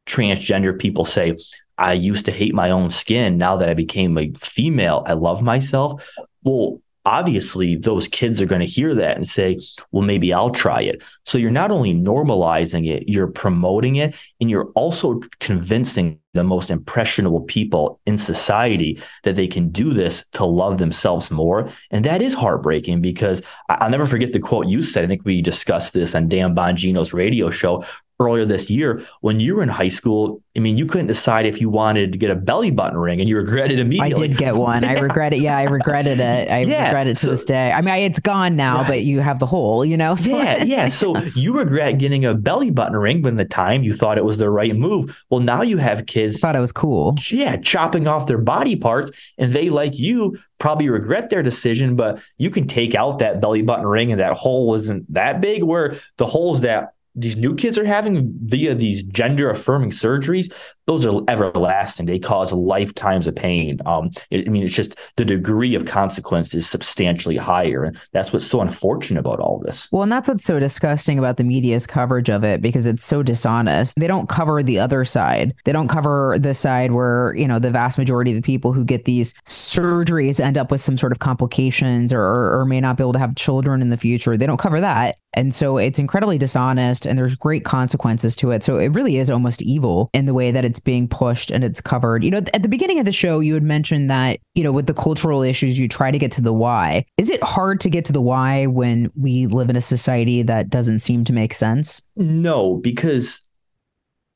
transgender 0.06 0.78
people 0.78 1.04
say 1.04 1.36
i 1.78 1.92
used 1.92 2.24
to 2.24 2.32
hate 2.32 2.54
my 2.54 2.70
own 2.70 2.90
skin 2.90 3.36
now 3.36 3.56
that 3.56 3.68
i 3.68 3.74
became 3.74 4.16
a 4.18 4.32
female 4.38 5.02
i 5.06 5.12
love 5.12 5.42
myself 5.42 6.08
well 6.42 6.80
obviously 7.06 7.76
those 7.76 8.08
kids 8.08 8.40
are 8.40 8.46
going 8.46 8.60
to 8.60 8.66
hear 8.66 8.94
that 8.94 9.16
and 9.16 9.28
say, 9.28 9.58
well, 9.92 10.02
maybe 10.02 10.32
I'll 10.32 10.50
try 10.50 10.80
it. 10.80 11.02
So 11.26 11.38
you're 11.38 11.50
not 11.50 11.70
only 11.70 11.94
normalizing 11.94 12.88
it, 12.88 13.08
you're 13.08 13.26
promoting 13.26 13.96
it, 13.96 14.14
and 14.40 14.50
you're 14.50 14.70
also 14.74 15.20
convincing 15.40 16.18
the 16.32 16.44
most 16.44 16.70
impressionable 16.70 17.42
people 17.42 18.00
in 18.06 18.16
society 18.16 19.00
that 19.22 19.36
they 19.36 19.46
can 19.46 19.68
do 19.68 19.92
this 19.92 20.24
to 20.32 20.44
love 20.44 20.78
themselves 20.78 21.30
more. 21.30 21.68
And 21.90 22.04
that 22.04 22.22
is 22.22 22.34
heartbreaking 22.34 23.00
because 23.00 23.42
I'll 23.68 23.90
never 23.90 24.06
forget 24.06 24.32
the 24.32 24.40
quote 24.40 24.66
you 24.66 24.82
said. 24.82 25.04
I 25.04 25.06
think 25.06 25.24
we 25.24 25.42
discussed 25.42 25.92
this 25.92 26.14
on 26.14 26.28
Dan 26.28 26.54
Bongino's 26.54 27.12
radio 27.12 27.50
show 27.50 27.84
earlier 28.20 28.44
this 28.44 28.70
year 28.70 29.02
when 29.22 29.40
you 29.40 29.56
were 29.56 29.62
in 29.62 29.68
high 29.68 29.88
school 29.88 30.40
i 30.56 30.60
mean 30.60 30.78
you 30.78 30.86
couldn't 30.86 31.08
decide 31.08 31.46
if 31.46 31.60
you 31.60 31.68
wanted 31.68 32.12
to 32.12 32.18
get 32.18 32.30
a 32.30 32.36
belly 32.36 32.70
button 32.70 32.96
ring 32.96 33.20
and 33.20 33.28
you 33.28 33.36
regretted 33.36 33.80
immediately. 33.80 34.24
i 34.24 34.28
did 34.28 34.36
get 34.36 34.54
one. 34.54 34.82
Yeah. 34.82 34.90
i 34.90 34.92
regret 35.00 35.32
it. 35.32 35.40
Yeah 35.40 35.56
i 35.56 35.64
regretted 35.64 36.20
it. 36.20 36.50
I 36.50 36.60
yeah. 36.60 36.86
regret 36.86 37.08
it 37.08 37.16
to 37.18 37.26
so, 37.26 37.30
this 37.32 37.44
day. 37.44 37.72
I 37.72 37.82
mean 37.82 38.04
it's 38.04 38.20
gone 38.20 38.54
now 38.54 38.78
right. 38.78 38.88
but 38.88 39.04
you 39.04 39.20
have 39.20 39.40
the 39.40 39.46
hole 39.46 39.84
you 39.84 39.96
know? 39.96 40.14
So 40.24 40.30
yeah 40.30 40.62
yeah. 40.62 40.88
So 40.94 41.16
you 41.34 41.58
regret 41.58 41.98
getting 41.98 42.24
a 42.24 42.34
belly 42.34 42.70
button 42.70 42.96
ring 42.96 43.22
when 43.22 43.36
the 43.36 43.44
time 43.44 43.82
you 43.82 43.92
thought 43.92 44.16
it 44.16 44.24
was 44.24 44.38
the 44.38 44.48
right 44.48 44.74
move. 44.74 45.24
Well 45.28 45.40
now 45.40 45.62
you 45.62 45.78
have 45.78 46.06
kids 46.06 46.36
I 46.36 46.38
thought 46.38 46.56
it 46.56 46.60
was 46.60 46.72
cool. 46.72 47.16
Yeah 47.30 47.56
chopping 47.56 48.06
off 48.06 48.26
their 48.26 48.38
body 48.38 48.76
parts 48.76 49.10
and 49.38 49.52
they 49.52 49.70
like 49.70 49.98
you 49.98 50.38
probably 50.60 50.88
regret 50.88 51.30
their 51.30 51.42
decision 51.42 51.96
but 51.96 52.22
you 52.38 52.48
can 52.48 52.66
take 52.66 52.94
out 52.94 53.18
that 53.18 53.40
belly 53.40 53.62
button 53.62 53.86
ring 53.86 54.12
and 54.12 54.20
that 54.20 54.34
hole 54.34 54.74
isn't 54.74 55.12
that 55.12 55.40
big 55.40 55.62
where 55.62 55.96
the 56.16 56.26
holes 56.26 56.60
that 56.60 56.93
these 57.14 57.36
new 57.36 57.54
kids 57.54 57.78
are 57.78 57.84
having 57.84 58.32
via 58.44 58.74
these 58.74 59.02
gender 59.04 59.50
affirming 59.50 59.90
surgeries, 59.90 60.52
those 60.86 61.06
are 61.06 61.22
everlasting. 61.28 62.06
They 62.06 62.18
cause 62.18 62.52
lifetimes 62.52 63.26
of 63.26 63.36
pain. 63.36 63.78
Um, 63.86 64.10
I 64.32 64.42
mean, 64.42 64.64
it's 64.64 64.74
just 64.74 64.98
the 65.16 65.24
degree 65.24 65.74
of 65.74 65.86
consequence 65.86 66.54
is 66.54 66.68
substantially 66.68 67.36
higher. 67.36 67.84
And 67.84 67.98
that's 68.12 68.32
what's 68.32 68.46
so 68.46 68.60
unfortunate 68.60 69.20
about 69.20 69.40
all 69.40 69.60
this. 69.64 69.88
Well, 69.92 70.02
and 70.02 70.12
that's 70.12 70.28
what's 70.28 70.44
so 70.44 70.60
disgusting 70.60 71.18
about 71.18 71.36
the 71.36 71.44
media's 71.44 71.86
coverage 71.86 72.28
of 72.28 72.44
it 72.44 72.60
because 72.60 72.84
it's 72.86 73.04
so 73.04 73.22
dishonest. 73.22 73.98
They 73.98 74.06
don't 74.06 74.28
cover 74.28 74.62
the 74.62 74.78
other 74.78 75.04
side. 75.04 75.54
They 75.64 75.72
don't 75.72 75.88
cover 75.88 76.36
the 76.38 76.52
side 76.52 76.92
where, 76.92 77.34
you 77.36 77.48
know, 77.48 77.58
the 77.58 77.70
vast 77.70 77.96
majority 77.96 78.32
of 78.32 78.36
the 78.36 78.42
people 78.42 78.72
who 78.72 78.84
get 78.84 79.04
these 79.04 79.34
surgeries 79.46 80.40
end 80.40 80.58
up 80.58 80.70
with 80.70 80.80
some 80.80 80.98
sort 80.98 81.12
of 81.12 81.20
complications 81.20 82.12
or, 82.12 82.20
or 82.20 82.64
may 82.66 82.80
not 82.80 82.96
be 82.96 83.02
able 83.02 83.12
to 83.14 83.18
have 83.18 83.36
children 83.36 83.80
in 83.80 83.88
the 83.88 83.96
future. 83.96 84.36
They 84.36 84.46
don't 84.46 84.58
cover 84.58 84.80
that. 84.80 85.16
And 85.34 85.54
so 85.54 85.78
it's 85.78 85.98
incredibly 85.98 86.38
dishonest 86.38 87.06
and 87.06 87.18
there's 87.18 87.36
great 87.36 87.64
consequences 87.64 88.34
to 88.36 88.50
it. 88.50 88.62
So 88.62 88.78
it 88.78 88.88
really 88.88 89.18
is 89.18 89.30
almost 89.30 89.62
evil 89.62 90.10
in 90.12 90.26
the 90.26 90.34
way 90.34 90.50
that 90.50 90.64
it's 90.64 90.80
being 90.80 91.08
pushed 91.08 91.50
and 91.50 91.62
it's 91.62 91.80
covered. 91.80 92.24
You 92.24 92.30
know, 92.30 92.38
at 92.38 92.62
the 92.62 92.68
beginning 92.68 92.98
of 92.98 93.04
the 93.04 93.12
show, 93.12 93.40
you 93.40 93.54
had 93.54 93.62
mentioned 93.62 94.10
that, 94.10 94.40
you 94.54 94.62
know, 94.62 94.72
with 94.72 94.86
the 94.86 94.94
cultural 94.94 95.42
issues, 95.42 95.78
you 95.78 95.88
try 95.88 96.10
to 96.10 96.18
get 96.18 96.32
to 96.32 96.40
the 96.40 96.52
why. 96.52 97.04
Is 97.18 97.30
it 97.30 97.42
hard 97.42 97.80
to 97.80 97.90
get 97.90 98.04
to 98.06 98.12
the 98.12 98.20
why 98.20 98.66
when 98.66 99.10
we 99.14 99.46
live 99.46 99.70
in 99.70 99.76
a 99.76 99.80
society 99.80 100.42
that 100.42 100.70
doesn't 100.70 101.00
seem 101.00 101.24
to 101.24 101.32
make 101.32 101.54
sense? 101.54 102.02
No, 102.16 102.76
because 102.76 103.40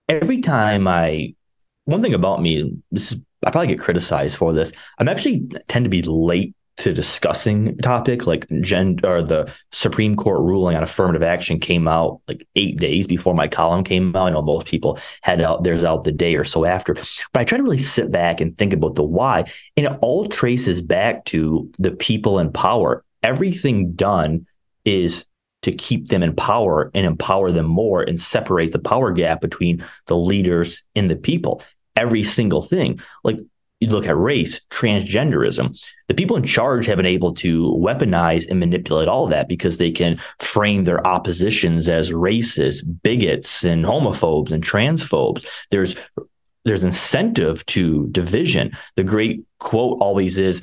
every 0.09 0.41
time 0.41 0.87
I, 0.87 1.35
one 1.85 2.03
thing 2.03 2.15
about 2.15 2.43
me, 2.43 2.77
this 2.91 3.13
is 3.13 3.21
I 3.47 3.51
probably 3.51 3.69
get 3.69 3.79
criticized 3.79 4.37
for 4.37 4.53
this. 4.53 4.73
I'm 4.99 5.09
actually 5.09 5.49
tend 5.69 5.85
to 5.85 5.89
be 5.89 6.03
late 6.03 6.55
to 6.79 6.93
discussing 6.93 7.77
topic 7.79 8.27
like 8.27 8.47
gen 8.61 8.99
or 9.05 9.23
the 9.23 9.53
Supreme 9.73 10.17
Court 10.17 10.41
ruling 10.41 10.77
on 10.77 10.83
affirmative 10.83 11.23
action 11.23 11.59
came 11.59 11.89
out 11.89 12.21
like 12.29 12.47
eight 12.57 12.79
days 12.79 13.07
before 13.07 13.35
my 13.35 13.49
column 13.49 13.85
came 13.85 14.15
out. 14.15 14.29
I 14.29 14.31
know 14.31 14.43
most 14.43 14.67
people 14.67 14.99
had 15.23 15.43
out 15.43 15.65
theirs 15.65 15.85
out 15.85 16.05
the 16.05 16.13
day 16.13 16.37
or 16.37 16.45
so 16.45 16.65
after, 16.65 16.95
but 16.95 17.41
I 17.41 17.45
try 17.45 17.59
to 17.59 17.65
really 17.65 17.79
sit 17.79 18.11
back 18.11 18.41
and 18.41 18.57
think 18.57 18.73
about 18.73 18.95
the 18.95 19.03
why, 19.03 19.45
and 19.77 19.87
it 19.87 19.99
all 20.01 20.27
traces 20.27 20.81
back 20.81 21.25
to 21.27 21.71
the 21.79 21.91
people 21.91 22.39
in 22.39 22.53
power. 22.53 23.05
Everything 23.23 23.93
done 23.93 24.47
is 24.85 25.27
to 25.63 25.73
keep 25.73 26.07
them 26.07 26.23
in 26.23 26.37
power 26.37 26.93
and 26.95 27.05
empower 27.05 27.51
them 27.51 27.67
more 27.67 28.03
and 28.03 28.21
separate 28.21 28.71
the 28.71 28.79
power 28.79 29.11
gap 29.11 29.41
between 29.41 29.85
the 30.07 30.17
leaders 30.17 30.85
and 30.95 31.11
the 31.11 31.17
people. 31.17 31.63
Every 31.97 32.23
single 32.23 32.63
thing, 32.63 33.01
like 33.25 33.41
you 33.81 33.89
look 33.89 34.07
at 34.07 34.17
race, 34.17 34.61
transgenderism, 34.71 35.79
the 36.09 36.15
people 36.15 36.37
in 36.37 36.43
charge 36.43 36.87
have 36.87 36.97
been 36.97 37.07
able 37.07 37.33
to 37.35 37.73
weaponize 37.79 38.49
and 38.49 38.59
manipulate 38.59 39.09
all 39.09 39.25
of 39.25 39.31
that 39.31 39.49
because 39.49 39.77
they 39.77 39.93
can 39.93 40.19
frame 40.41 40.85
their 40.85 41.07
oppositions 41.07 41.89
as 41.89 42.11
racist, 42.11 42.83
bigots, 43.03 43.63
and 43.63 43.85
homophobes 43.85 44.51
and 44.51 44.65
transphobes. 44.65 45.47
There's 45.71 45.97
there's 46.65 46.85
incentive 46.85 47.65
to 47.67 48.09
division. 48.09 48.73
The 48.97 49.05
great 49.05 49.43
quote 49.59 49.99
always 50.01 50.37
is 50.37 50.61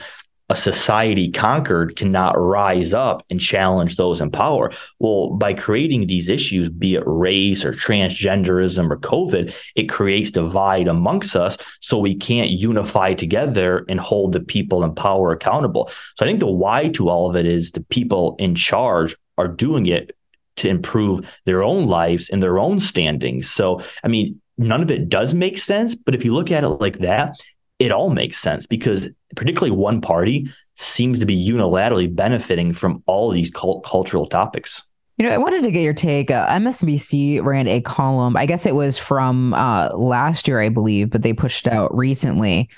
a 0.50 0.56
society 0.56 1.32
conquered 1.32 1.96
cannot 1.96 2.38
rise 2.38 2.94
up 2.94 3.24
and 3.30 3.40
challenge 3.40 3.96
those 3.96 4.22
in 4.22 4.30
power. 4.30 4.72
Well, 5.00 5.32
by 5.32 5.54
creating 5.54 6.06
these 6.06 6.30
issues, 6.30 6.70
be 6.70 6.96
it 6.96 7.04
race 7.06 7.66
or 7.66 7.72
transgenderism 7.74 8.90
or 8.90 8.98
COVID, 8.98 9.56
it 9.76 9.90
creates 9.90 10.32
divide 10.32 10.88
amongst 10.88 11.36
us 11.36 11.58
so 11.82 11.98
we 11.98 12.16
can't 12.16 12.52
unify 12.52 13.14
together 13.14 13.86
and 13.90 14.00
hold 14.00 14.34
the 14.34 14.40
people 14.40 14.84
in 14.84 14.94
power 14.94 15.32
accountable. 15.32 15.90
So 16.16 16.26
I 16.26 16.28
think 16.28 16.40
the 16.40 16.48
why 16.48 16.90
to 16.90 17.10
all 17.10 17.30
of 17.30 17.36
it 17.36 17.46
is 17.46 17.72
the 17.72 17.84
people 17.84 18.36
in 18.38 18.54
charge 18.54 19.16
are 19.38 19.48
doing 19.48 19.88
it 19.88 20.16
to 20.58 20.70
improve 20.70 21.28
their 21.46 21.64
own 21.64 21.88
lives 21.88 22.30
and 22.30 22.42
their 22.42 22.60
own 22.60 22.80
standings. 22.80 23.50
So, 23.50 23.82
I 24.04 24.08
mean, 24.08 24.40
none 24.58 24.82
of 24.82 24.92
it 24.92 25.10
does 25.10 25.34
make 25.34 25.58
sense, 25.58 25.96
but 25.96 26.16
if 26.16 26.24
you 26.24 26.34
look 26.34 26.52
at 26.52 26.64
it 26.64 26.70
like 26.70 27.00
that, 27.00 27.36
it 27.80 27.92
all 27.92 28.10
makes 28.10 28.38
sense 28.38 28.66
because 28.66 29.10
particularly 29.36 29.72
one 29.72 30.02
party 30.02 30.48
seems 30.76 31.20
to 31.20 31.26
be 31.26 31.36
unilaterally 31.36 32.14
benefiting 32.14 32.74
from 32.74 33.04
all 33.06 33.32
these 33.32 33.52
cult- 33.52 33.84
cultural 33.84 34.28
topics. 34.28 34.84
You 35.18 35.26
know, 35.26 35.34
I 35.34 35.38
wanted 35.38 35.64
to 35.64 35.72
get 35.72 35.82
your 35.82 35.94
take. 35.94 36.30
Uh, 36.30 36.48
MSNBC 36.48 37.44
ran 37.44 37.68
a 37.68 37.80
column. 37.82 38.36
I 38.36 38.46
guess 38.46 38.66
it 38.66 38.76
was 38.76 38.98
from 38.98 39.54
uh, 39.54 39.90
last 39.96 40.48
year, 40.48 40.60
I 40.60 40.70
believe, 40.70 41.10
but 41.10 41.22
they 41.22 41.32
pushed 41.32 41.68
out 41.68 41.96
recently 41.96 42.70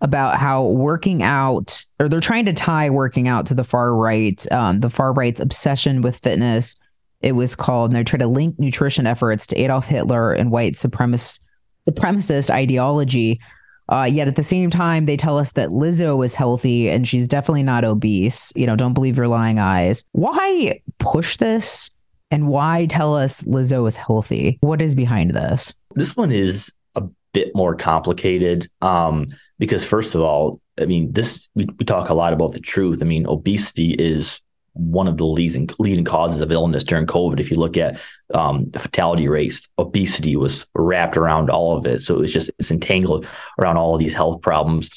about 0.00 0.36
how 0.38 0.66
working 0.66 1.22
out, 1.22 1.82
or 1.98 2.08
they're 2.08 2.20
trying 2.20 2.44
to 2.44 2.52
tie 2.52 2.90
working 2.90 3.26
out 3.26 3.46
to 3.46 3.54
the 3.54 3.64
far 3.64 3.96
right, 3.96 4.50
um, 4.52 4.80
the 4.80 4.90
far 4.90 5.12
right's 5.12 5.40
obsession 5.40 6.02
with 6.02 6.18
fitness. 6.18 6.78
It 7.20 7.32
was 7.32 7.56
called, 7.56 7.90
and 7.90 7.96
they're 7.96 8.04
trying 8.04 8.20
to 8.20 8.28
link 8.28 8.58
nutrition 8.58 9.06
efforts 9.06 9.46
to 9.48 9.58
Adolf 9.58 9.88
Hitler 9.88 10.32
and 10.32 10.50
white 10.50 10.74
supremacist 10.74 11.40
supremacist 11.88 12.50
ideology. 12.50 13.40
Uh, 13.88 14.08
yet 14.10 14.28
at 14.28 14.36
the 14.36 14.42
same 14.42 14.70
time, 14.70 15.06
they 15.06 15.16
tell 15.16 15.38
us 15.38 15.52
that 15.52 15.70
Lizzo 15.70 16.24
is 16.24 16.34
healthy 16.34 16.90
and 16.90 17.08
she's 17.08 17.28
definitely 17.28 17.62
not 17.62 17.84
obese. 17.84 18.52
You 18.54 18.66
know, 18.66 18.76
don't 18.76 18.94
believe 18.94 19.16
your 19.16 19.28
lying 19.28 19.58
eyes. 19.58 20.04
Why 20.12 20.82
push 20.98 21.36
this 21.38 21.90
and 22.30 22.48
why 22.48 22.86
tell 22.86 23.16
us 23.16 23.42
Lizzo 23.44 23.88
is 23.88 23.96
healthy? 23.96 24.58
What 24.60 24.82
is 24.82 24.94
behind 24.94 25.30
this? 25.30 25.72
This 25.94 26.16
one 26.16 26.30
is 26.30 26.72
a 26.94 27.04
bit 27.32 27.54
more 27.54 27.74
complicated 27.74 28.68
um, 28.82 29.26
because, 29.58 29.84
first 29.84 30.14
of 30.14 30.20
all, 30.20 30.60
I 30.80 30.84
mean, 30.84 31.12
this 31.12 31.48
we, 31.54 31.66
we 31.78 31.84
talk 31.84 32.10
a 32.10 32.14
lot 32.14 32.32
about 32.32 32.52
the 32.52 32.60
truth. 32.60 33.02
I 33.02 33.06
mean, 33.06 33.26
obesity 33.26 33.92
is 33.92 34.40
one 34.78 35.08
of 35.08 35.16
the 35.16 35.26
leading 35.26 35.68
leading 35.78 36.04
causes 36.04 36.40
of 36.40 36.52
illness 36.52 36.84
during 36.84 37.06
COVID. 37.06 37.40
If 37.40 37.50
you 37.50 37.56
look 37.56 37.76
at 37.76 38.00
um, 38.32 38.68
the 38.70 38.78
fatality 38.78 39.28
rates, 39.28 39.68
obesity 39.78 40.36
was 40.36 40.66
wrapped 40.74 41.16
around 41.16 41.50
all 41.50 41.76
of 41.76 41.84
it. 41.84 42.00
So 42.00 42.14
it 42.14 42.20
was 42.20 42.32
just 42.32 42.50
it's 42.58 42.70
entangled 42.70 43.26
around 43.58 43.76
all 43.76 43.94
of 43.94 44.00
these 44.00 44.14
health 44.14 44.40
problems. 44.40 44.90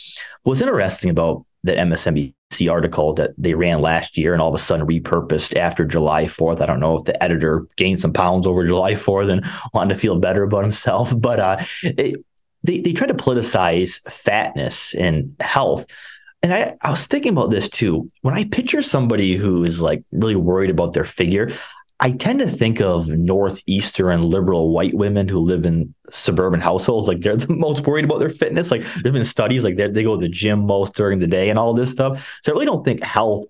What's 0.43 0.61
interesting 0.61 1.11
about 1.11 1.45
that 1.63 1.77
MSNBC 1.77 2.71
article 2.71 3.13
that 3.15 3.31
they 3.37 3.53
ran 3.53 3.79
last 3.79 4.17
year 4.17 4.33
and 4.33 4.41
all 4.41 4.49
of 4.49 4.55
a 4.55 4.63
sudden 4.63 4.87
repurposed 4.87 5.55
after 5.55 5.85
July 5.85 6.25
4th. 6.25 6.61
I 6.61 6.65
don't 6.65 6.79
know 6.79 6.97
if 6.97 7.05
the 7.05 7.21
editor 7.21 7.67
gained 7.77 7.99
some 7.99 8.13
pounds 8.13 8.47
over 8.47 8.65
July 8.65 8.93
4th 8.93 9.31
and 9.31 9.45
wanted 9.73 9.93
to 9.93 9.99
feel 9.99 10.19
better 10.19 10.43
about 10.43 10.63
himself, 10.63 11.13
but 11.19 11.39
uh, 11.39 11.57
it, 11.83 12.23
they, 12.63 12.79
they 12.79 12.93
try 12.93 13.07
to 13.07 13.13
politicize 13.13 14.01
fatness 14.09 14.93
and 14.95 15.35
health 15.39 15.87
and 16.43 16.53
I, 16.53 16.75
I 16.81 16.89
was 16.89 17.05
thinking 17.05 17.31
about 17.31 17.51
this 17.51 17.69
too. 17.69 18.09
When 18.21 18.35
I 18.35 18.45
picture 18.45 18.81
somebody 18.81 19.35
who 19.35 19.63
is 19.63 19.79
like 19.79 20.03
really 20.11 20.35
worried 20.35 20.69
about 20.69 20.93
their 20.93 21.03
figure, 21.03 21.51
I 21.99 22.11
tend 22.11 22.39
to 22.39 22.49
think 22.49 22.81
of 22.81 23.09
northeastern 23.09 24.23
liberal 24.23 24.71
white 24.71 24.95
women 24.95 25.27
who 25.27 25.39
live 25.39 25.67
in 25.67 25.93
suburban 26.09 26.59
households. 26.59 27.07
Like 27.07 27.21
they're 27.21 27.35
the 27.37 27.53
most 27.53 27.85
worried 27.85 28.05
about 28.05 28.19
their 28.19 28.31
fitness. 28.31 28.71
Like 28.71 28.81
there's 28.81 29.13
been 29.13 29.23
studies 29.23 29.63
like 29.63 29.75
they 29.77 30.03
go 30.03 30.15
to 30.15 30.21
the 30.21 30.29
gym 30.29 30.65
most 30.65 30.95
during 30.95 31.19
the 31.19 31.27
day 31.27 31.49
and 31.49 31.59
all 31.59 31.75
this 31.75 31.91
stuff. 31.91 32.39
So 32.43 32.51
I 32.51 32.53
really 32.53 32.65
don't 32.65 32.83
think 32.83 33.03
health 33.03 33.45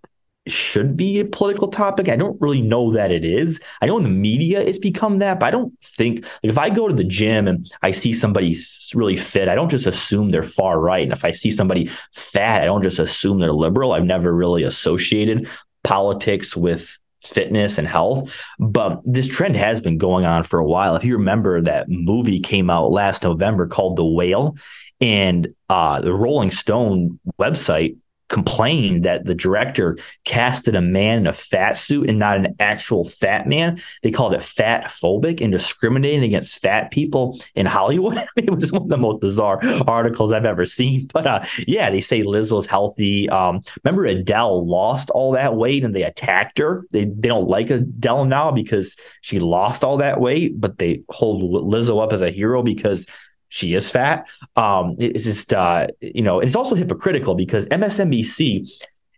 should 0.48 0.98
be 0.98 1.20
a 1.20 1.26
political 1.26 1.68
topic. 1.68 2.10
I 2.10 2.16
don't 2.16 2.40
really 2.42 2.62
know 2.62 2.92
that 2.94 3.12
it 3.12 3.24
is. 3.24 3.60
I 3.82 3.86
know 3.86 3.98
in 3.98 4.04
the 4.04 4.10
media 4.10 4.60
it's 4.60 4.80
become 4.80 5.20
that, 5.20 5.40
but 5.40 5.46
I 5.46 5.52
don't 5.52 5.74
think 5.82 6.26
like 6.44 6.52
if 6.52 6.58
I 6.58 6.70
go 6.70 6.88
to 6.88 6.94
the 6.94 7.04
gym 7.04 7.48
and 7.48 7.72
I 7.84 7.92
see 7.92 8.12
somebody 8.12 8.56
really 8.96 9.16
fit, 9.16 9.50
I 9.50 9.56
don't 9.56 9.70
just 9.70 9.86
assume 9.86 10.32
they're 10.32 10.44
far 10.44 10.80
right. 10.80 11.04
And 11.04 11.14
if 11.14 11.24
I 11.24 11.32
see 11.32 11.52
somebody 11.52 11.90
fat, 12.14 12.62
I 12.62 12.66
don't 12.66 12.82
just 12.82 13.00
assume 13.00 13.40
they're 13.40 13.52
liberal. 13.52 13.94
I've 13.94 14.04
never 14.04 14.34
really 14.34 14.64
associated 14.64 15.48
politics 15.84 16.58
with 16.58 16.98
fitness 17.24 17.78
and 17.78 17.88
health. 17.88 18.36
But 18.60 19.00
this 19.06 19.28
trend 19.28 19.56
has 19.58 19.80
been 19.80 20.00
going 20.00 20.26
on 20.26 20.44
for 20.44 20.60
a 20.60 20.66
while. 20.66 20.96
If 20.96 21.06
you 21.06 21.18
remember 21.18 21.62
that 21.62 21.88
movie 21.88 22.40
came 22.40 22.72
out 22.72 22.92
last 22.92 23.22
November 23.24 23.68
called 23.68 23.96
The 23.96 24.06
Whale, 24.06 24.56
and 25.02 25.54
uh, 25.68 26.00
the 26.00 26.14
Rolling 26.14 26.52
Stone 26.52 27.20
website 27.40 27.98
complained 28.32 29.04
that 29.04 29.26
the 29.26 29.36
director 29.36 29.98
casted 30.24 30.74
a 30.74 30.82
man 30.82 31.20
in 31.20 31.28
a 31.28 31.34
fat 31.34 31.74
suit 31.74 32.10
and 32.10 32.18
not 32.18 32.38
an 32.38 32.56
actual 32.60 33.04
fat 33.04 33.46
man. 33.46 33.80
They 34.02 34.10
called 34.10 34.34
it 34.34 34.42
fat 34.42 34.86
phobic 34.86 35.42
and 35.42 35.52
discriminating 35.52 36.24
against 36.24 36.62
fat 36.62 36.92
people 36.92 37.40
in 37.56 37.66
Hollywood. 37.66 38.18
it 38.38 38.50
was 38.50 38.72
one 38.72 38.84
of 38.84 38.88
the 38.88 38.98
most 38.98 39.20
bizarre 39.20 39.60
articles 39.86 40.32
I've 40.32 40.46
ever 40.46 40.66
seen. 40.66 41.10
But 41.22 41.28
uh, 41.28 41.44
yeah, 41.68 41.90
they 41.90 42.00
say 42.00 42.24
Lizzo's 42.24 42.68
healthy. 42.68 43.30
Um, 43.30 43.62
remember 43.84 44.06
Adele 44.06 44.66
lost 44.66 45.10
all 45.10 45.34
that 45.34 45.56
weight 45.56 45.84
and 45.84 45.94
they 45.94 46.04
attacked 46.04 46.58
her. 46.58 46.86
They 46.92 47.06
they 47.06 47.28
don't 47.28 47.50
like 47.50 47.70
Adele 47.70 48.26
now 48.26 48.52
because 48.52 48.96
she 49.22 49.40
lost 49.40 49.84
all 49.84 49.98
that 49.98 50.22
weight, 50.22 50.60
but 50.60 50.78
they 50.78 51.04
hold 51.10 51.44
Lizzo 51.44 52.02
up 52.02 52.14
as 52.14 52.22
a 52.22 52.32
hero 52.32 52.64
because 52.64 53.06
she 53.52 53.74
is 53.74 53.90
fat. 53.90 54.30
Um, 54.56 54.96
it's 54.98 55.26
just 55.26 55.54
uh, 55.54 55.88
you 56.00 56.22
know, 56.22 56.40
it's 56.40 56.56
also 56.56 56.74
hypocritical 56.74 57.36
because 57.36 57.68
MSNBC, 57.68 58.72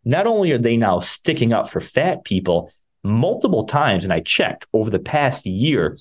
not 0.05 0.25
only 0.25 0.51
are 0.51 0.57
they 0.57 0.75
now 0.75 0.99
sticking 0.99 1.53
up 1.53 1.69
for 1.69 1.79
fat 1.79 2.25
people 2.25 2.71
multiple 3.03 3.65
times, 3.65 4.03
and 4.03 4.11
I 4.11 4.21
checked 4.21 4.65
over 4.73 4.89
the 4.89 4.97
past 4.97 5.45
year, 5.45 5.99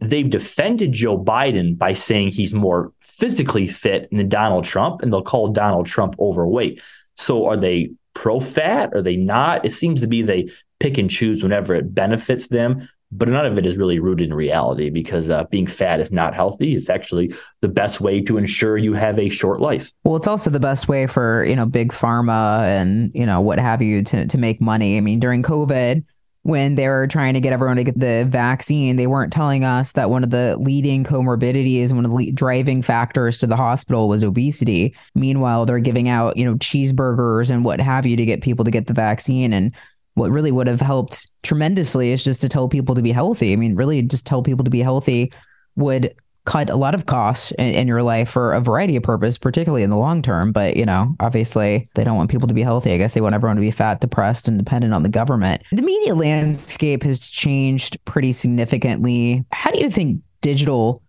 they've 0.00 0.30
defended 0.30 0.92
Joe 0.92 1.18
Biden 1.18 1.76
by 1.76 1.92
saying 1.92 2.28
he's 2.28 2.54
more 2.54 2.92
physically 3.00 3.66
fit 3.66 4.08
than 4.12 4.28
Donald 4.28 4.64
Trump, 4.64 5.02
and 5.02 5.12
they'll 5.12 5.22
call 5.22 5.48
Donald 5.48 5.86
Trump 5.86 6.14
overweight. 6.20 6.80
So 7.16 7.46
are 7.46 7.56
they 7.56 7.90
pro 8.14 8.38
fat? 8.38 8.94
Are 8.94 9.02
they 9.02 9.16
not? 9.16 9.64
It 9.64 9.72
seems 9.72 10.02
to 10.02 10.06
be 10.06 10.22
they 10.22 10.50
pick 10.78 10.98
and 10.98 11.10
choose 11.10 11.42
whenever 11.42 11.74
it 11.74 11.92
benefits 11.92 12.46
them 12.46 12.88
but 13.16 13.28
none 13.28 13.46
of 13.46 13.58
it 13.58 13.66
is 13.66 13.76
really 13.76 13.98
rooted 13.98 14.28
in 14.28 14.34
reality 14.34 14.90
because 14.90 15.30
uh, 15.30 15.44
being 15.44 15.66
fat 15.66 16.00
is 16.00 16.12
not 16.12 16.34
healthy. 16.34 16.74
It's 16.74 16.90
actually 16.90 17.34
the 17.60 17.68
best 17.68 18.00
way 18.00 18.20
to 18.22 18.36
ensure 18.36 18.76
you 18.76 18.92
have 18.92 19.18
a 19.18 19.28
short 19.28 19.60
life. 19.60 19.90
Well, 20.04 20.16
it's 20.16 20.28
also 20.28 20.50
the 20.50 20.60
best 20.60 20.88
way 20.88 21.06
for 21.06 21.44
you 21.44 21.56
know 21.56 21.66
big 21.66 21.92
pharma 21.92 22.62
and 22.62 23.10
you 23.14 23.26
know 23.26 23.40
what 23.40 23.58
have 23.58 23.82
you 23.82 24.02
to 24.04 24.26
to 24.26 24.38
make 24.38 24.60
money. 24.60 24.96
I 24.96 25.00
mean, 25.00 25.20
during 25.20 25.42
COVID, 25.42 26.04
when 26.42 26.76
they 26.76 26.86
were 26.86 27.08
trying 27.08 27.34
to 27.34 27.40
get 27.40 27.52
everyone 27.52 27.76
to 27.76 27.84
get 27.84 27.98
the 27.98 28.24
vaccine, 28.28 28.96
they 28.96 29.08
weren't 29.08 29.32
telling 29.32 29.64
us 29.64 29.92
that 29.92 30.10
one 30.10 30.22
of 30.22 30.30
the 30.30 30.56
leading 30.60 31.02
comorbidities, 31.02 31.92
one 31.92 32.04
of 32.04 32.16
the 32.16 32.30
driving 32.30 32.82
factors 32.82 33.38
to 33.38 33.48
the 33.48 33.56
hospital 33.56 34.08
was 34.08 34.22
obesity. 34.22 34.94
Meanwhile, 35.14 35.66
they're 35.66 35.80
giving 35.80 36.08
out 36.08 36.36
you 36.36 36.44
know 36.44 36.54
cheeseburgers 36.56 37.50
and 37.50 37.64
what 37.64 37.80
have 37.80 38.06
you 38.06 38.16
to 38.16 38.26
get 38.26 38.42
people 38.42 38.64
to 38.64 38.70
get 38.70 38.86
the 38.86 38.94
vaccine 38.94 39.52
and 39.52 39.74
what 40.16 40.30
really 40.30 40.50
would 40.50 40.66
have 40.66 40.80
helped 40.80 41.28
tremendously 41.42 42.10
is 42.10 42.24
just 42.24 42.40
to 42.40 42.48
tell 42.48 42.68
people 42.68 42.94
to 42.94 43.02
be 43.02 43.12
healthy. 43.12 43.52
I 43.52 43.56
mean, 43.56 43.76
really, 43.76 44.00
just 44.00 44.26
tell 44.26 44.42
people 44.42 44.64
to 44.64 44.70
be 44.70 44.80
healthy 44.80 45.30
would 45.76 46.14
cut 46.46 46.70
a 46.70 46.76
lot 46.76 46.94
of 46.94 47.04
costs 47.04 47.50
in, 47.58 47.74
in, 47.74 47.88
your 47.88 48.02
life 48.02 48.30
for 48.30 48.54
a 48.54 48.60
variety 48.60 48.96
of 48.96 49.02
purposes, 49.02 49.36
particularly 49.36 49.82
in 49.82 49.90
the 49.90 49.96
long 49.96 50.22
term. 50.22 50.52
But 50.52 50.76
you 50.76 50.86
know, 50.86 51.14
obviously, 51.20 51.90
they 51.94 52.02
don't 52.02 52.16
want 52.16 52.30
people 52.30 52.48
to 52.48 52.54
be 52.54 52.62
healthy. 52.62 52.92
I 52.92 52.96
guess 52.96 53.12
they 53.12 53.20
want 53.20 53.34
everyone 53.34 53.56
to 53.56 53.60
be 53.60 53.70
fat, 53.70 54.00
depressed, 54.00 54.48
and 54.48 54.56
dependent 54.56 54.94
on 54.94 55.02
the 55.02 55.10
government. 55.10 55.62
The 55.70 55.82
media 55.82 56.14
landscape 56.14 57.02
has 57.02 57.20
changed 57.20 58.02
pretty 58.06 58.32
significantly. 58.32 59.44
How 59.52 59.70
do 59.70 59.78
you 59.78 59.90
think 59.90 60.22
digital 60.40 61.02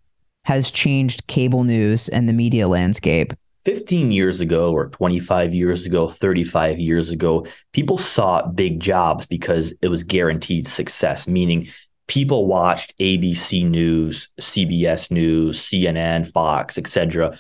has 0.44 0.70
changed 0.70 1.28
cable 1.28 1.64
news 1.64 2.10
and 2.10 2.28
the 2.28 2.34
media 2.34 2.68
landscape? 2.68 3.32
15 3.68 4.14
years 4.14 4.40
ago 4.40 4.72
or 4.72 4.88
25 4.88 5.54
years 5.54 5.86
ago, 5.86 6.08
35 6.08 6.80
years 6.80 7.10
ago, 7.10 7.46
people 7.74 7.98
sought 7.98 8.56
big 8.56 8.80
jobs 8.80 9.26
because 9.26 9.74
it 9.82 9.90
was 9.90 10.06
guaranteed 10.06 10.66
success, 10.66 11.28
meaning 11.28 11.68
people 12.08 12.48
watched 12.48 12.98
ABC 12.98 13.70
News, 13.70 14.30
CBS 14.40 15.12
News, 15.12 15.60
CNN, 15.60 16.32
Fox, 16.32 16.78
etc 16.78 17.38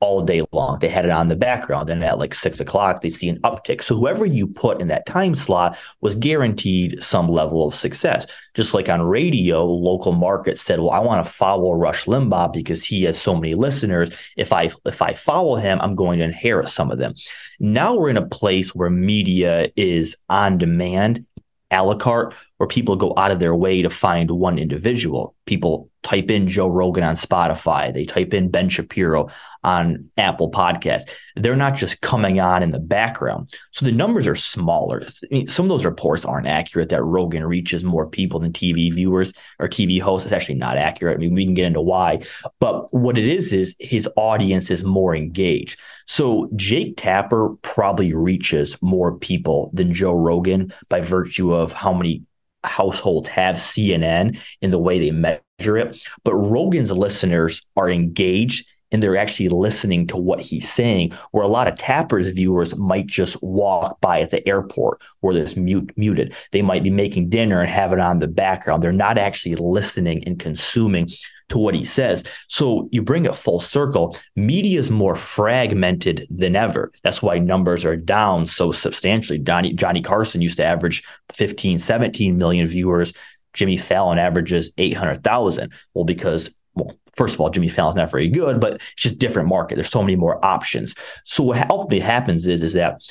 all 0.00 0.22
day 0.22 0.42
long. 0.52 0.78
They 0.78 0.88
had 0.88 1.04
it 1.04 1.10
on 1.10 1.28
the 1.28 1.36
background. 1.36 1.88
Then 1.88 2.02
at 2.02 2.18
like 2.18 2.34
six 2.34 2.60
o'clock, 2.60 3.00
they 3.00 3.08
see 3.08 3.28
an 3.28 3.40
uptick. 3.42 3.82
So 3.82 3.96
whoever 3.96 4.24
you 4.24 4.46
put 4.46 4.80
in 4.80 4.88
that 4.88 5.06
time 5.06 5.34
slot 5.34 5.76
was 6.00 6.14
guaranteed 6.14 7.02
some 7.02 7.28
level 7.28 7.66
of 7.66 7.74
success. 7.74 8.26
Just 8.54 8.74
like 8.74 8.88
on 8.88 9.06
radio, 9.06 9.64
local 9.64 10.12
markets 10.12 10.62
said, 10.62 10.80
"Well, 10.80 10.90
I 10.90 11.00
want 11.00 11.24
to 11.24 11.32
follow 11.32 11.74
Rush 11.74 12.04
Limbaugh 12.04 12.52
because 12.52 12.84
he 12.84 13.02
has 13.04 13.20
so 13.20 13.34
many 13.34 13.54
listeners. 13.54 14.10
If 14.36 14.52
I 14.52 14.70
if 14.84 15.02
I 15.02 15.14
follow 15.14 15.56
him, 15.56 15.78
I'm 15.80 15.96
going 15.96 16.18
to 16.18 16.24
inherit 16.24 16.68
some 16.68 16.90
of 16.90 16.98
them." 16.98 17.14
Now 17.58 17.96
we're 17.96 18.10
in 18.10 18.16
a 18.16 18.26
place 18.26 18.74
where 18.74 18.90
media 18.90 19.70
is 19.76 20.16
on 20.28 20.58
demand 20.58 21.26
a 21.70 21.84
la 21.84 21.96
carte 21.96 22.34
where 22.56 22.66
people 22.66 22.96
go 22.96 23.12
out 23.16 23.30
of 23.30 23.40
their 23.40 23.54
way 23.54 23.82
to 23.82 23.90
find 23.90 24.30
one 24.30 24.58
individual. 24.58 25.34
People 25.46 25.87
type 26.08 26.30
in 26.30 26.48
Joe 26.48 26.68
Rogan 26.68 27.04
on 27.04 27.16
Spotify, 27.16 27.92
they 27.92 28.06
type 28.06 28.32
in 28.32 28.50
Ben 28.50 28.70
Shapiro 28.70 29.28
on 29.62 30.08
Apple 30.16 30.50
Podcast. 30.50 31.10
They're 31.36 31.54
not 31.54 31.76
just 31.76 32.00
coming 32.00 32.40
on 32.40 32.62
in 32.62 32.70
the 32.70 32.78
background. 32.78 33.52
So 33.72 33.84
the 33.84 33.92
numbers 33.92 34.26
are 34.26 34.34
smaller. 34.34 35.02
I 35.04 35.26
mean, 35.30 35.48
some 35.48 35.66
of 35.66 35.68
those 35.68 35.84
reports 35.84 36.24
aren't 36.24 36.46
accurate 36.46 36.88
that 36.88 37.04
Rogan 37.04 37.44
reaches 37.44 37.84
more 37.84 38.08
people 38.08 38.40
than 38.40 38.52
TV 38.52 38.92
viewers 38.92 39.34
or 39.58 39.68
TV 39.68 40.00
hosts. 40.00 40.24
It's 40.24 40.32
actually 40.32 40.54
not 40.54 40.78
accurate. 40.78 41.16
I 41.16 41.20
mean, 41.20 41.34
we 41.34 41.44
can 41.44 41.52
get 41.52 41.66
into 41.66 41.82
why. 41.82 42.20
But 42.58 42.92
what 42.94 43.18
it 43.18 43.28
is, 43.28 43.52
is 43.52 43.76
his 43.78 44.08
audience 44.16 44.70
is 44.70 44.84
more 44.84 45.14
engaged. 45.14 45.78
So 46.06 46.48
Jake 46.56 46.94
Tapper 46.96 47.50
probably 47.60 48.14
reaches 48.14 48.78
more 48.80 49.18
people 49.18 49.70
than 49.74 49.92
Joe 49.92 50.14
Rogan 50.14 50.72
by 50.88 51.00
virtue 51.00 51.52
of 51.52 51.72
how 51.72 51.92
many 51.92 52.22
households 52.64 53.28
have 53.28 53.56
CNN 53.56 54.38
in 54.60 54.70
the 54.70 54.78
way 54.78 54.98
they 54.98 55.10
measure 55.10 55.78
it. 55.78 56.04
But 56.24 56.34
Rogan's 56.34 56.92
listeners 56.92 57.64
are 57.76 57.90
engaged 57.90 58.68
and 58.90 59.02
they're 59.02 59.16
actually 59.16 59.48
listening 59.48 60.06
to 60.08 60.16
what 60.16 60.40
he's 60.40 60.70
saying. 60.70 61.12
Where 61.30 61.44
a 61.44 61.48
lot 61.48 61.68
of 61.68 61.76
Tapper's 61.76 62.30
viewers 62.30 62.76
might 62.76 63.06
just 63.06 63.42
walk 63.42 64.00
by 64.00 64.20
at 64.20 64.30
the 64.30 64.46
airport 64.48 65.00
where 65.20 65.34
there's 65.34 65.56
mute, 65.56 65.92
muted. 65.96 66.34
They 66.52 66.62
might 66.62 66.82
be 66.82 66.90
making 66.90 67.28
dinner 67.28 67.60
and 67.60 67.68
have 67.68 67.92
it 67.92 68.00
on 68.00 68.18
the 68.18 68.28
background. 68.28 68.82
They're 68.82 68.92
not 68.92 69.18
actually 69.18 69.56
listening 69.56 70.24
and 70.24 70.38
consuming 70.38 71.10
to 71.48 71.58
what 71.58 71.74
he 71.74 71.84
says. 71.84 72.24
So 72.48 72.88
you 72.92 73.02
bring 73.02 73.24
it 73.24 73.34
full 73.34 73.60
circle. 73.60 74.16
Media 74.36 74.80
is 74.80 74.90
more 74.90 75.16
fragmented 75.16 76.26
than 76.30 76.56
ever. 76.56 76.90
That's 77.02 77.22
why 77.22 77.38
numbers 77.38 77.84
are 77.84 77.96
down 77.96 78.46
so 78.46 78.72
substantially. 78.72 79.38
Johnny, 79.38 79.72
Johnny 79.72 80.02
Carson 80.02 80.42
used 80.42 80.58
to 80.58 80.66
average 80.66 81.02
15, 81.32 81.78
17 81.78 82.36
million 82.36 82.66
viewers. 82.66 83.12
Jimmy 83.54 83.76
Fallon 83.76 84.18
averages 84.18 84.70
800,000. 84.78 85.72
Well, 85.94 86.04
because 86.04 86.50
well, 86.74 86.94
first 87.18 87.34
of 87.34 87.40
all, 87.40 87.50
Jimmy 87.50 87.68
Fallon's 87.68 87.96
not 87.96 88.10
very 88.10 88.28
good, 88.28 88.60
but 88.60 88.74
it's 88.74 88.94
just 88.96 89.18
different 89.18 89.48
market. 89.48 89.74
There's 89.74 89.90
so 89.90 90.02
many 90.02 90.16
more 90.16 90.42
options. 90.44 90.94
So 91.24 91.42
what 91.42 91.68
ultimately 91.68 92.00
happens 92.00 92.46
is, 92.46 92.62
is 92.62 92.72
that 92.74 93.02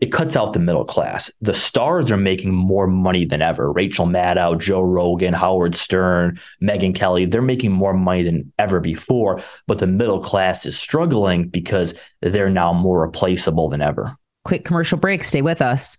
it 0.00 0.10
cuts 0.10 0.36
out 0.36 0.52
the 0.52 0.58
middle 0.58 0.84
class. 0.84 1.30
The 1.42 1.54
stars 1.54 2.10
are 2.10 2.16
making 2.16 2.52
more 2.52 2.86
money 2.86 3.24
than 3.26 3.42
ever. 3.42 3.70
Rachel 3.72 4.06
Maddow, 4.06 4.58
Joe 4.58 4.80
Rogan, 4.80 5.34
Howard 5.34 5.74
Stern, 5.74 6.40
Megyn 6.62 6.94
Kelly, 6.94 7.26
they're 7.26 7.42
making 7.42 7.72
more 7.72 7.92
money 7.92 8.22
than 8.22 8.52
ever 8.58 8.80
before. 8.80 9.40
But 9.66 9.78
the 9.78 9.86
middle 9.86 10.20
class 10.20 10.64
is 10.64 10.78
struggling 10.78 11.48
because 11.48 11.94
they're 12.22 12.50
now 12.50 12.72
more 12.72 13.02
replaceable 13.02 13.68
than 13.68 13.82
ever. 13.82 14.16
Quick 14.44 14.64
commercial 14.64 14.98
break. 14.98 15.24
Stay 15.24 15.42
with 15.42 15.60
us. 15.60 15.98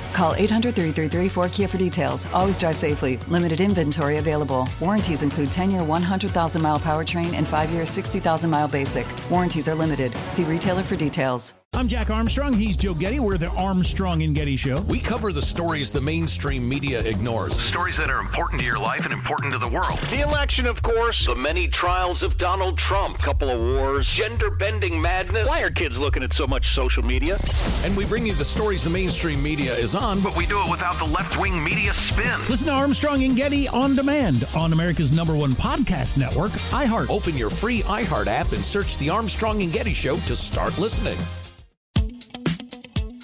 Call 0.13 0.35
800 0.35 0.75
333 0.75 1.29
4KIA 1.29 1.69
for 1.69 1.77
details. 1.77 2.27
Always 2.33 2.57
drive 2.57 2.75
safely. 2.75 3.17
Limited 3.27 3.59
inventory 3.59 4.17
available. 4.17 4.67
Warranties 4.79 5.23
include 5.23 5.51
10 5.51 5.71
year 5.71 5.83
100,000 5.83 6.61
mile 6.61 6.79
powertrain 6.79 7.33
and 7.33 7.47
5 7.47 7.71
year 7.71 7.85
60,000 7.85 8.49
mile 8.49 8.67
basic. 8.67 9.07
Warranties 9.29 9.67
are 9.67 9.75
limited. 9.75 10.11
See 10.29 10.43
retailer 10.43 10.83
for 10.83 10.95
details. 10.95 11.53
I'm 11.73 11.87
Jack 11.87 12.09
Armstrong. 12.09 12.51
He's 12.51 12.75
Joe 12.75 12.93
Getty. 12.93 13.21
We're 13.21 13.37
the 13.37 13.47
Armstrong 13.47 14.23
and 14.23 14.35
Getty 14.35 14.57
Show. 14.57 14.81
We 14.81 14.99
cover 14.99 15.31
the 15.31 15.41
stories 15.41 15.93
the 15.93 16.01
mainstream 16.01 16.67
media 16.67 16.99
ignores. 16.99 17.59
Stories 17.59 17.95
that 17.95 18.09
are 18.09 18.19
important 18.19 18.59
to 18.59 18.65
your 18.65 18.77
life 18.77 19.05
and 19.05 19.13
important 19.13 19.53
to 19.53 19.57
the 19.57 19.69
world. 19.69 19.97
The 20.09 20.21
election, 20.21 20.67
of 20.67 20.81
course. 20.83 21.25
The 21.25 21.35
many 21.35 21.69
trials 21.69 22.23
of 22.23 22.37
Donald 22.37 22.77
Trump. 22.77 23.19
Couple 23.19 23.49
of 23.49 23.59
wars. 23.61 24.09
Gender 24.09 24.51
bending 24.51 25.01
madness. 25.01 25.47
Why 25.47 25.61
are 25.61 25.71
kids 25.71 25.97
looking 25.97 26.23
at 26.23 26.33
so 26.33 26.45
much 26.45 26.75
social 26.75 27.03
media? 27.03 27.37
And 27.83 27.95
we 27.95 28.05
bring 28.05 28.25
you 28.25 28.33
the 28.33 28.45
stories 28.45 28.83
the 28.83 28.89
mainstream 28.89 29.41
media 29.41 29.73
is 29.73 29.95
on, 30.01 30.19
but 30.21 30.35
we 30.35 30.45
do 30.45 30.59
it 30.61 30.69
without 30.69 30.97
the 30.97 31.05
left 31.05 31.39
wing 31.39 31.63
media 31.63 31.93
spin. 31.93 32.39
Listen 32.49 32.67
to 32.67 32.73
Armstrong 32.73 33.23
and 33.23 33.35
Getty 33.35 33.67
on 33.67 33.95
demand 33.95 34.47
on 34.55 34.73
America's 34.73 35.11
number 35.11 35.35
one 35.35 35.51
podcast 35.51 36.17
network, 36.17 36.51
iHeart. 36.71 37.09
Open 37.09 37.37
your 37.37 37.49
free 37.49 37.81
iHeart 37.83 38.27
app 38.27 38.51
and 38.51 38.65
search 38.65 38.97
The 38.97 39.09
Armstrong 39.09 39.61
and 39.61 39.71
Getty 39.71 39.93
Show 39.93 40.17
to 40.17 40.35
start 40.35 40.77
listening. 40.79 41.17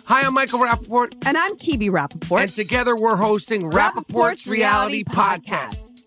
Hi, 0.05 0.21
I'm 0.21 0.33
Michael 0.33 0.59
Rapaport. 0.59 1.15
And 1.25 1.37
I'm 1.37 1.57
Kibi 1.57 1.89
Rapaport. 1.89 2.43
And 2.43 2.53
together 2.53 2.95
we're 2.95 3.17
hosting 3.17 3.69
Rapaport's, 3.69 4.47
Reality 4.47 5.03
Podcast. 5.03 5.86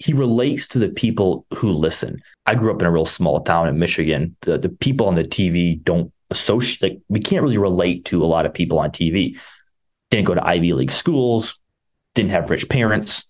He 0.00 0.14
relates 0.14 0.66
to 0.66 0.78
the 0.78 0.88
people 0.88 1.44
who 1.54 1.72
listen. 1.72 2.16
I 2.46 2.54
grew 2.54 2.72
up 2.72 2.80
in 2.80 2.86
a 2.86 2.90
real 2.90 3.04
small 3.04 3.42
town 3.42 3.68
in 3.68 3.78
Michigan. 3.78 4.34
The, 4.40 4.56
the 4.56 4.70
people 4.70 5.06
on 5.06 5.14
the 5.14 5.24
TV 5.24 5.82
don't 5.84 6.10
associate, 6.30 6.82
like, 6.82 7.02
we 7.08 7.20
can't 7.20 7.42
really 7.42 7.58
relate 7.58 8.06
to 8.06 8.24
a 8.24 8.26
lot 8.26 8.46
of 8.46 8.54
people 8.54 8.78
on 8.78 8.90
TV. 8.90 9.38
Didn't 10.08 10.26
go 10.26 10.34
to 10.34 10.46
Ivy 10.46 10.72
League 10.72 10.90
schools, 10.90 11.60
didn't 12.14 12.30
have 12.30 12.48
rich 12.48 12.66
parents, 12.70 13.24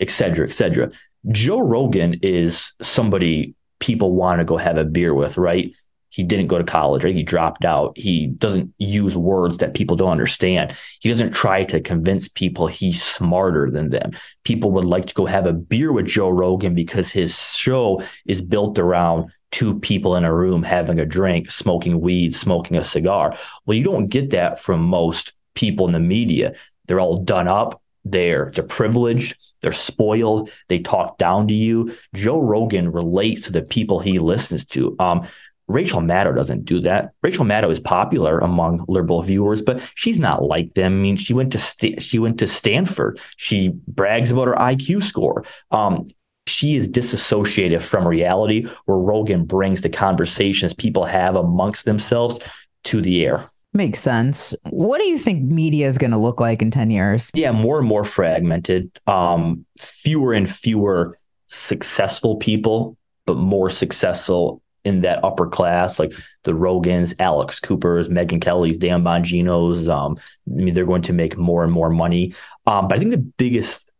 et 0.00 0.10
cetera, 0.10 0.48
et 0.48 0.52
cetera. 0.52 0.90
Joe 1.30 1.60
Rogan 1.60 2.18
is 2.20 2.72
somebody 2.82 3.54
people 3.78 4.12
want 4.12 4.40
to 4.40 4.44
go 4.44 4.56
have 4.56 4.76
a 4.76 4.84
beer 4.84 5.14
with, 5.14 5.38
right? 5.38 5.72
He 6.10 6.22
didn't 6.22 6.46
go 6.46 6.58
to 6.58 6.64
college, 6.64 7.04
right? 7.04 7.14
He 7.14 7.22
dropped 7.22 7.64
out. 7.64 7.92
He 7.96 8.28
doesn't 8.28 8.72
use 8.78 9.16
words 9.16 9.58
that 9.58 9.74
people 9.74 9.96
don't 9.96 10.10
understand. 10.10 10.74
He 11.00 11.08
doesn't 11.08 11.32
try 11.32 11.64
to 11.64 11.80
convince 11.80 12.28
people 12.28 12.66
he's 12.66 13.02
smarter 13.02 13.70
than 13.70 13.90
them. 13.90 14.12
People 14.44 14.70
would 14.72 14.84
like 14.84 15.06
to 15.06 15.14
go 15.14 15.26
have 15.26 15.46
a 15.46 15.52
beer 15.52 15.92
with 15.92 16.06
Joe 16.06 16.30
Rogan 16.30 16.74
because 16.74 17.10
his 17.10 17.54
show 17.54 18.02
is 18.26 18.40
built 18.40 18.78
around 18.78 19.30
two 19.50 19.78
people 19.80 20.16
in 20.16 20.24
a 20.24 20.34
room 20.34 20.62
having 20.62 21.00
a 21.00 21.06
drink, 21.06 21.50
smoking 21.50 22.00
weed, 22.00 22.34
smoking 22.34 22.76
a 22.76 22.84
cigar. 22.84 23.34
Well, 23.66 23.76
you 23.76 23.84
don't 23.84 24.08
get 24.08 24.30
that 24.30 24.60
from 24.60 24.82
most 24.82 25.32
people 25.54 25.86
in 25.86 25.92
the 25.92 26.00
media. 26.00 26.54
They're 26.86 27.00
all 27.00 27.18
done 27.18 27.48
up. 27.48 27.82
They're 28.04 28.50
they're 28.54 28.64
privileged. 28.64 29.36
They're 29.60 29.72
spoiled. 29.72 30.50
They 30.68 30.78
talk 30.78 31.18
down 31.18 31.48
to 31.48 31.54
you. 31.54 31.94
Joe 32.14 32.40
Rogan 32.40 32.92
relates 32.92 33.42
to 33.42 33.52
the 33.52 33.62
people 33.62 34.00
he 34.00 34.18
listens 34.18 34.64
to. 34.66 34.96
Um, 34.98 35.26
Rachel 35.68 36.00
Maddow 36.00 36.34
doesn't 36.34 36.64
do 36.64 36.80
that. 36.80 37.12
Rachel 37.22 37.44
Maddow 37.44 37.70
is 37.70 37.78
popular 37.78 38.38
among 38.38 38.84
liberal 38.88 39.22
viewers, 39.22 39.62
but 39.62 39.80
she's 39.94 40.18
not 40.18 40.42
like 40.42 40.74
them. 40.74 40.94
I 40.94 40.96
mean, 40.96 41.16
she 41.16 41.34
went 41.34 41.52
to 41.52 41.58
St- 41.58 42.02
she 42.02 42.18
went 42.18 42.38
to 42.38 42.46
Stanford. 42.46 43.20
She 43.36 43.68
brags 43.86 44.30
about 44.30 44.48
her 44.48 44.54
IQ 44.54 45.02
score. 45.02 45.44
Um, 45.70 46.06
she 46.46 46.76
is 46.76 46.88
disassociated 46.88 47.82
from 47.82 48.08
reality, 48.08 48.66
where 48.86 48.96
Rogan 48.96 49.44
brings 49.44 49.82
the 49.82 49.90
conversations 49.90 50.72
people 50.72 51.04
have 51.04 51.36
amongst 51.36 51.84
themselves 51.84 52.40
to 52.84 53.02
the 53.02 53.24
air. 53.24 53.48
Makes 53.74 54.00
sense. 54.00 54.54
What 54.70 54.98
do 54.98 55.06
you 55.06 55.18
think 55.18 55.42
media 55.42 55.86
is 55.88 55.98
going 55.98 56.10
to 56.10 56.16
look 56.16 56.40
like 56.40 56.62
in 56.62 56.70
10 56.70 56.90
years? 56.90 57.30
Yeah, 57.34 57.52
more 57.52 57.78
and 57.78 57.86
more 57.86 58.02
fragmented. 58.02 58.90
Um, 59.06 59.66
fewer 59.78 60.32
and 60.32 60.50
fewer 60.50 61.18
successful 61.48 62.36
people, 62.36 62.96
but 63.26 63.36
more 63.36 63.68
successful 63.68 64.62
in 64.88 65.02
that 65.02 65.22
upper 65.24 65.46
class, 65.46 65.98
like 65.98 66.12
the 66.44 66.52
Rogans, 66.52 67.14
Alex 67.18 67.60
Coopers, 67.60 68.08
Megyn 68.08 68.40
Kelly's, 68.40 68.76
Dan 68.76 69.02
Bongino's. 69.02 69.88
Um, 69.88 70.18
I 70.48 70.62
mean, 70.62 70.74
they're 70.74 70.84
going 70.84 71.02
to 71.02 71.12
make 71.12 71.36
more 71.36 71.62
and 71.62 71.72
more 71.72 71.90
money. 71.90 72.34
Um, 72.66 72.88
but 72.88 72.96
I 72.96 72.98
think 72.98 73.12
the 73.12 73.18
biggest 73.18 73.92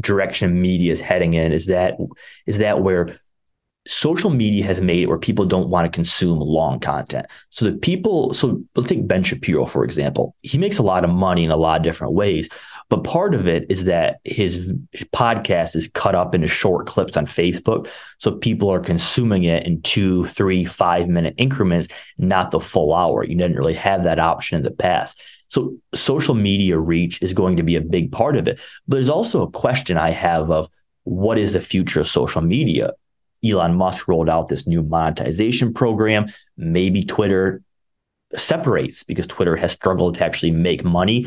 direction 0.00 0.60
media 0.60 0.92
is 0.92 1.00
heading 1.00 1.34
in 1.34 1.52
is 1.52 1.66
that 1.66 1.98
is 2.46 2.58
that 2.58 2.80
where 2.82 3.16
social 3.86 4.30
media 4.30 4.64
has 4.64 4.80
made 4.80 5.02
it 5.02 5.06
where 5.06 5.18
people 5.18 5.44
don't 5.44 5.68
want 5.68 5.86
to 5.86 5.90
consume 5.90 6.38
long 6.38 6.78
content. 6.80 7.26
So 7.50 7.64
the 7.64 7.76
people, 7.76 8.34
so 8.34 8.62
let's 8.74 8.88
take 8.88 9.08
Ben 9.08 9.22
Shapiro, 9.22 9.64
for 9.66 9.84
example. 9.84 10.36
He 10.42 10.58
makes 10.58 10.78
a 10.78 10.82
lot 10.82 11.04
of 11.04 11.10
money 11.10 11.44
in 11.44 11.50
a 11.50 11.56
lot 11.56 11.78
of 11.78 11.82
different 11.82 12.12
ways. 12.12 12.48
But 12.90 13.04
part 13.04 13.34
of 13.34 13.46
it 13.46 13.70
is 13.70 13.84
that 13.84 14.20
his 14.24 14.74
podcast 15.14 15.76
is 15.76 15.88
cut 15.88 16.16
up 16.16 16.34
into 16.34 16.48
short 16.48 16.86
clips 16.86 17.16
on 17.16 17.24
Facebook. 17.24 17.88
So 18.18 18.32
people 18.32 18.68
are 18.68 18.80
consuming 18.80 19.44
it 19.44 19.64
in 19.64 19.80
two, 19.82 20.26
three, 20.26 20.64
five 20.64 21.08
minute 21.08 21.34
increments, 21.38 21.88
not 22.18 22.50
the 22.50 22.60
full 22.60 22.92
hour. 22.92 23.24
You 23.24 23.36
didn't 23.36 23.56
really 23.56 23.74
have 23.74 24.04
that 24.04 24.18
option 24.18 24.58
in 24.58 24.64
the 24.64 24.72
past. 24.72 25.22
So 25.48 25.76
social 25.94 26.34
media 26.34 26.78
reach 26.78 27.22
is 27.22 27.32
going 27.32 27.56
to 27.56 27.62
be 27.62 27.76
a 27.76 27.80
big 27.80 28.10
part 28.10 28.36
of 28.36 28.48
it. 28.48 28.60
But 28.86 28.96
there's 28.96 29.08
also 29.08 29.42
a 29.42 29.50
question 29.50 29.96
I 29.96 30.10
have 30.10 30.50
of 30.50 30.68
what 31.04 31.38
is 31.38 31.52
the 31.52 31.60
future 31.60 32.00
of 32.00 32.08
social 32.08 32.42
media? 32.42 32.92
Elon 33.44 33.74
Musk 33.74 34.08
rolled 34.08 34.28
out 34.28 34.48
this 34.48 34.66
new 34.66 34.82
monetization 34.82 35.72
program. 35.72 36.26
Maybe 36.56 37.04
Twitter 37.04 37.62
separates 38.36 39.02
because 39.02 39.26
Twitter 39.26 39.56
has 39.56 39.72
struggled 39.72 40.14
to 40.14 40.24
actually 40.24 40.52
make 40.52 40.84
money. 40.84 41.26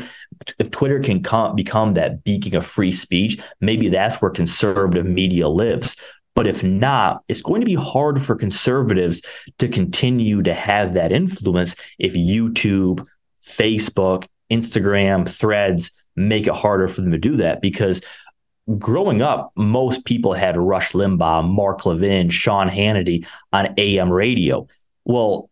If 0.58 0.70
Twitter 0.70 1.00
can 1.00 1.22
come, 1.22 1.54
become 1.54 1.94
that 1.94 2.24
beacon 2.24 2.56
of 2.56 2.66
free 2.66 2.92
speech, 2.92 3.40
maybe 3.60 3.88
that's 3.88 4.22
where 4.22 4.30
conservative 4.30 5.06
media 5.06 5.48
lives. 5.48 5.96
But 6.34 6.46
if 6.46 6.64
not, 6.64 7.22
it's 7.28 7.42
going 7.42 7.60
to 7.60 7.66
be 7.66 7.74
hard 7.74 8.20
for 8.20 8.34
conservatives 8.34 9.22
to 9.58 9.68
continue 9.68 10.42
to 10.42 10.54
have 10.54 10.94
that 10.94 11.12
influence 11.12 11.76
if 11.98 12.14
YouTube, 12.14 13.06
Facebook, 13.42 14.26
Instagram, 14.50 15.28
threads 15.28 15.90
make 16.16 16.46
it 16.46 16.54
harder 16.54 16.88
for 16.88 17.00
them 17.00 17.12
to 17.12 17.18
do 17.18 17.36
that 17.36 17.60
because 17.60 18.00
growing 18.78 19.22
up, 19.22 19.52
most 19.56 20.04
people 20.04 20.32
had 20.32 20.56
Rush 20.56 20.92
Limbaugh, 20.92 21.48
Mark 21.48 21.84
Levin, 21.86 22.30
Sean 22.30 22.68
Hannity 22.68 23.26
on 23.52 23.74
AM 23.76 24.10
radio. 24.10 24.66
Well, 25.04 25.50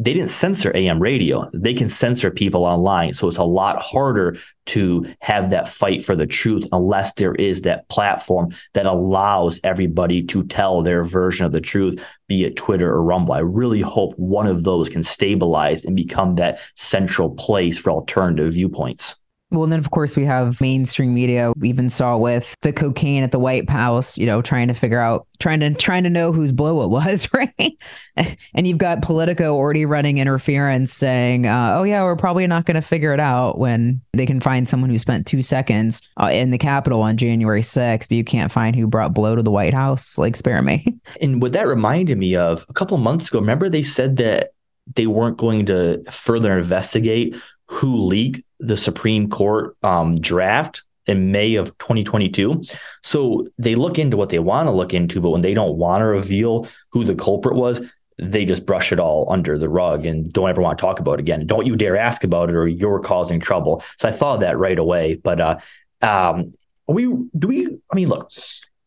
they 0.00 0.14
didn't 0.14 0.30
censor 0.30 0.74
AM 0.74 0.98
radio. 0.98 1.50
They 1.52 1.74
can 1.74 1.90
censor 1.90 2.30
people 2.30 2.64
online. 2.64 3.12
So 3.12 3.28
it's 3.28 3.36
a 3.36 3.44
lot 3.44 3.82
harder 3.82 4.38
to 4.66 5.04
have 5.20 5.50
that 5.50 5.68
fight 5.68 6.02
for 6.02 6.16
the 6.16 6.26
truth 6.26 6.66
unless 6.72 7.12
there 7.14 7.34
is 7.34 7.62
that 7.62 7.86
platform 7.90 8.48
that 8.72 8.86
allows 8.86 9.60
everybody 9.62 10.22
to 10.22 10.42
tell 10.44 10.80
their 10.80 11.04
version 11.04 11.44
of 11.44 11.52
the 11.52 11.60
truth, 11.60 12.02
be 12.28 12.44
it 12.44 12.56
Twitter 12.56 12.90
or 12.90 13.02
Rumble. 13.02 13.34
I 13.34 13.40
really 13.40 13.82
hope 13.82 14.14
one 14.14 14.46
of 14.46 14.64
those 14.64 14.88
can 14.88 15.02
stabilize 15.02 15.84
and 15.84 15.94
become 15.94 16.36
that 16.36 16.60
central 16.76 17.30
place 17.30 17.76
for 17.76 17.90
alternative 17.90 18.54
viewpoints. 18.54 19.16
Well, 19.50 19.64
and 19.64 19.72
then 19.72 19.78
of 19.80 19.90
course 19.90 20.16
we 20.16 20.24
have 20.24 20.60
mainstream 20.60 21.12
media. 21.12 21.52
We 21.56 21.68
even 21.68 21.90
saw 21.90 22.16
with 22.16 22.54
the 22.62 22.72
cocaine 22.72 23.24
at 23.24 23.32
the 23.32 23.38
White 23.38 23.68
House, 23.68 24.16
you 24.16 24.24
know, 24.24 24.42
trying 24.42 24.68
to 24.68 24.74
figure 24.74 25.00
out, 25.00 25.26
trying 25.40 25.60
to 25.60 25.74
trying 25.74 26.04
to 26.04 26.10
know 26.10 26.30
whose 26.32 26.52
blow 26.52 26.84
it 26.84 26.88
was, 26.88 27.28
right? 27.34 27.76
and 28.16 28.66
you've 28.66 28.78
got 28.78 29.02
Politico 29.02 29.56
already 29.56 29.86
running 29.86 30.18
interference, 30.18 30.92
saying, 30.92 31.46
uh, 31.46 31.74
"Oh 31.78 31.82
yeah, 31.82 32.02
we're 32.02 32.16
probably 32.16 32.46
not 32.46 32.64
going 32.64 32.76
to 32.76 32.82
figure 32.82 33.12
it 33.12 33.20
out 33.20 33.58
when 33.58 34.00
they 34.12 34.26
can 34.26 34.40
find 34.40 34.68
someone 34.68 34.90
who 34.90 34.98
spent 34.98 35.26
two 35.26 35.42
seconds 35.42 36.00
uh, 36.20 36.30
in 36.32 36.50
the 36.50 36.58
Capitol 36.58 37.02
on 37.02 37.16
January 37.16 37.62
6th, 37.62 38.08
but 38.08 38.16
you 38.16 38.24
can't 38.24 38.52
find 38.52 38.76
who 38.76 38.86
brought 38.86 39.14
blow 39.14 39.34
to 39.34 39.42
the 39.42 39.50
White 39.50 39.74
House." 39.74 40.16
Like, 40.16 40.36
spare 40.36 40.62
me. 40.62 40.86
And 41.20 41.42
what 41.42 41.52
that 41.54 41.66
reminded 41.66 42.18
me 42.18 42.36
of 42.36 42.64
a 42.68 42.72
couple 42.72 42.96
months 42.96 43.28
ago, 43.28 43.40
remember 43.40 43.68
they 43.68 43.82
said 43.82 44.16
that 44.18 44.52
they 44.94 45.06
weren't 45.06 45.36
going 45.36 45.66
to 45.66 46.02
further 46.10 46.58
investigate 46.58 47.36
who 47.70 47.96
leaked 48.04 48.42
the 48.58 48.76
Supreme 48.76 49.30
Court 49.30 49.76
um, 49.84 50.20
draft 50.20 50.82
in 51.06 51.30
May 51.30 51.54
of 51.54 51.76
2022. 51.78 52.64
So 53.04 53.46
they 53.58 53.76
look 53.76 53.96
into 53.98 54.16
what 54.16 54.28
they 54.28 54.40
want 54.40 54.68
to 54.68 54.72
look 54.72 54.92
into, 54.92 55.20
but 55.20 55.30
when 55.30 55.42
they 55.42 55.54
don't 55.54 55.78
want 55.78 56.00
to 56.00 56.06
reveal 56.06 56.66
who 56.90 57.04
the 57.04 57.14
culprit 57.14 57.54
was, 57.54 57.80
they 58.18 58.44
just 58.44 58.66
brush 58.66 58.92
it 58.92 58.98
all 58.98 59.30
under 59.32 59.56
the 59.56 59.68
rug 59.68 60.04
and 60.04 60.32
don't 60.32 60.50
ever 60.50 60.60
want 60.60 60.78
to 60.78 60.82
talk 60.82 60.98
about 60.98 61.14
it 61.14 61.20
again. 61.20 61.46
Don't 61.46 61.64
you 61.64 61.76
dare 61.76 61.96
ask 61.96 62.24
about 62.24 62.50
it 62.50 62.56
or 62.56 62.66
you're 62.66 63.00
causing 63.00 63.38
trouble. 63.38 63.82
So 63.98 64.08
I 64.08 64.12
thought 64.12 64.40
that 64.40 64.58
right 64.58 64.78
away. 64.78 65.14
But 65.14 65.40
uh, 65.40 65.58
um, 66.02 66.52
we 66.88 67.04
do 67.38 67.48
we? 67.48 67.66
I 67.90 67.94
mean, 67.94 68.08
look, 68.08 68.30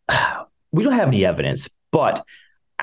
we 0.71 0.83
don't 0.83 0.93
have 0.93 1.07
any 1.07 1.25
evidence, 1.25 1.69
but 1.91 2.23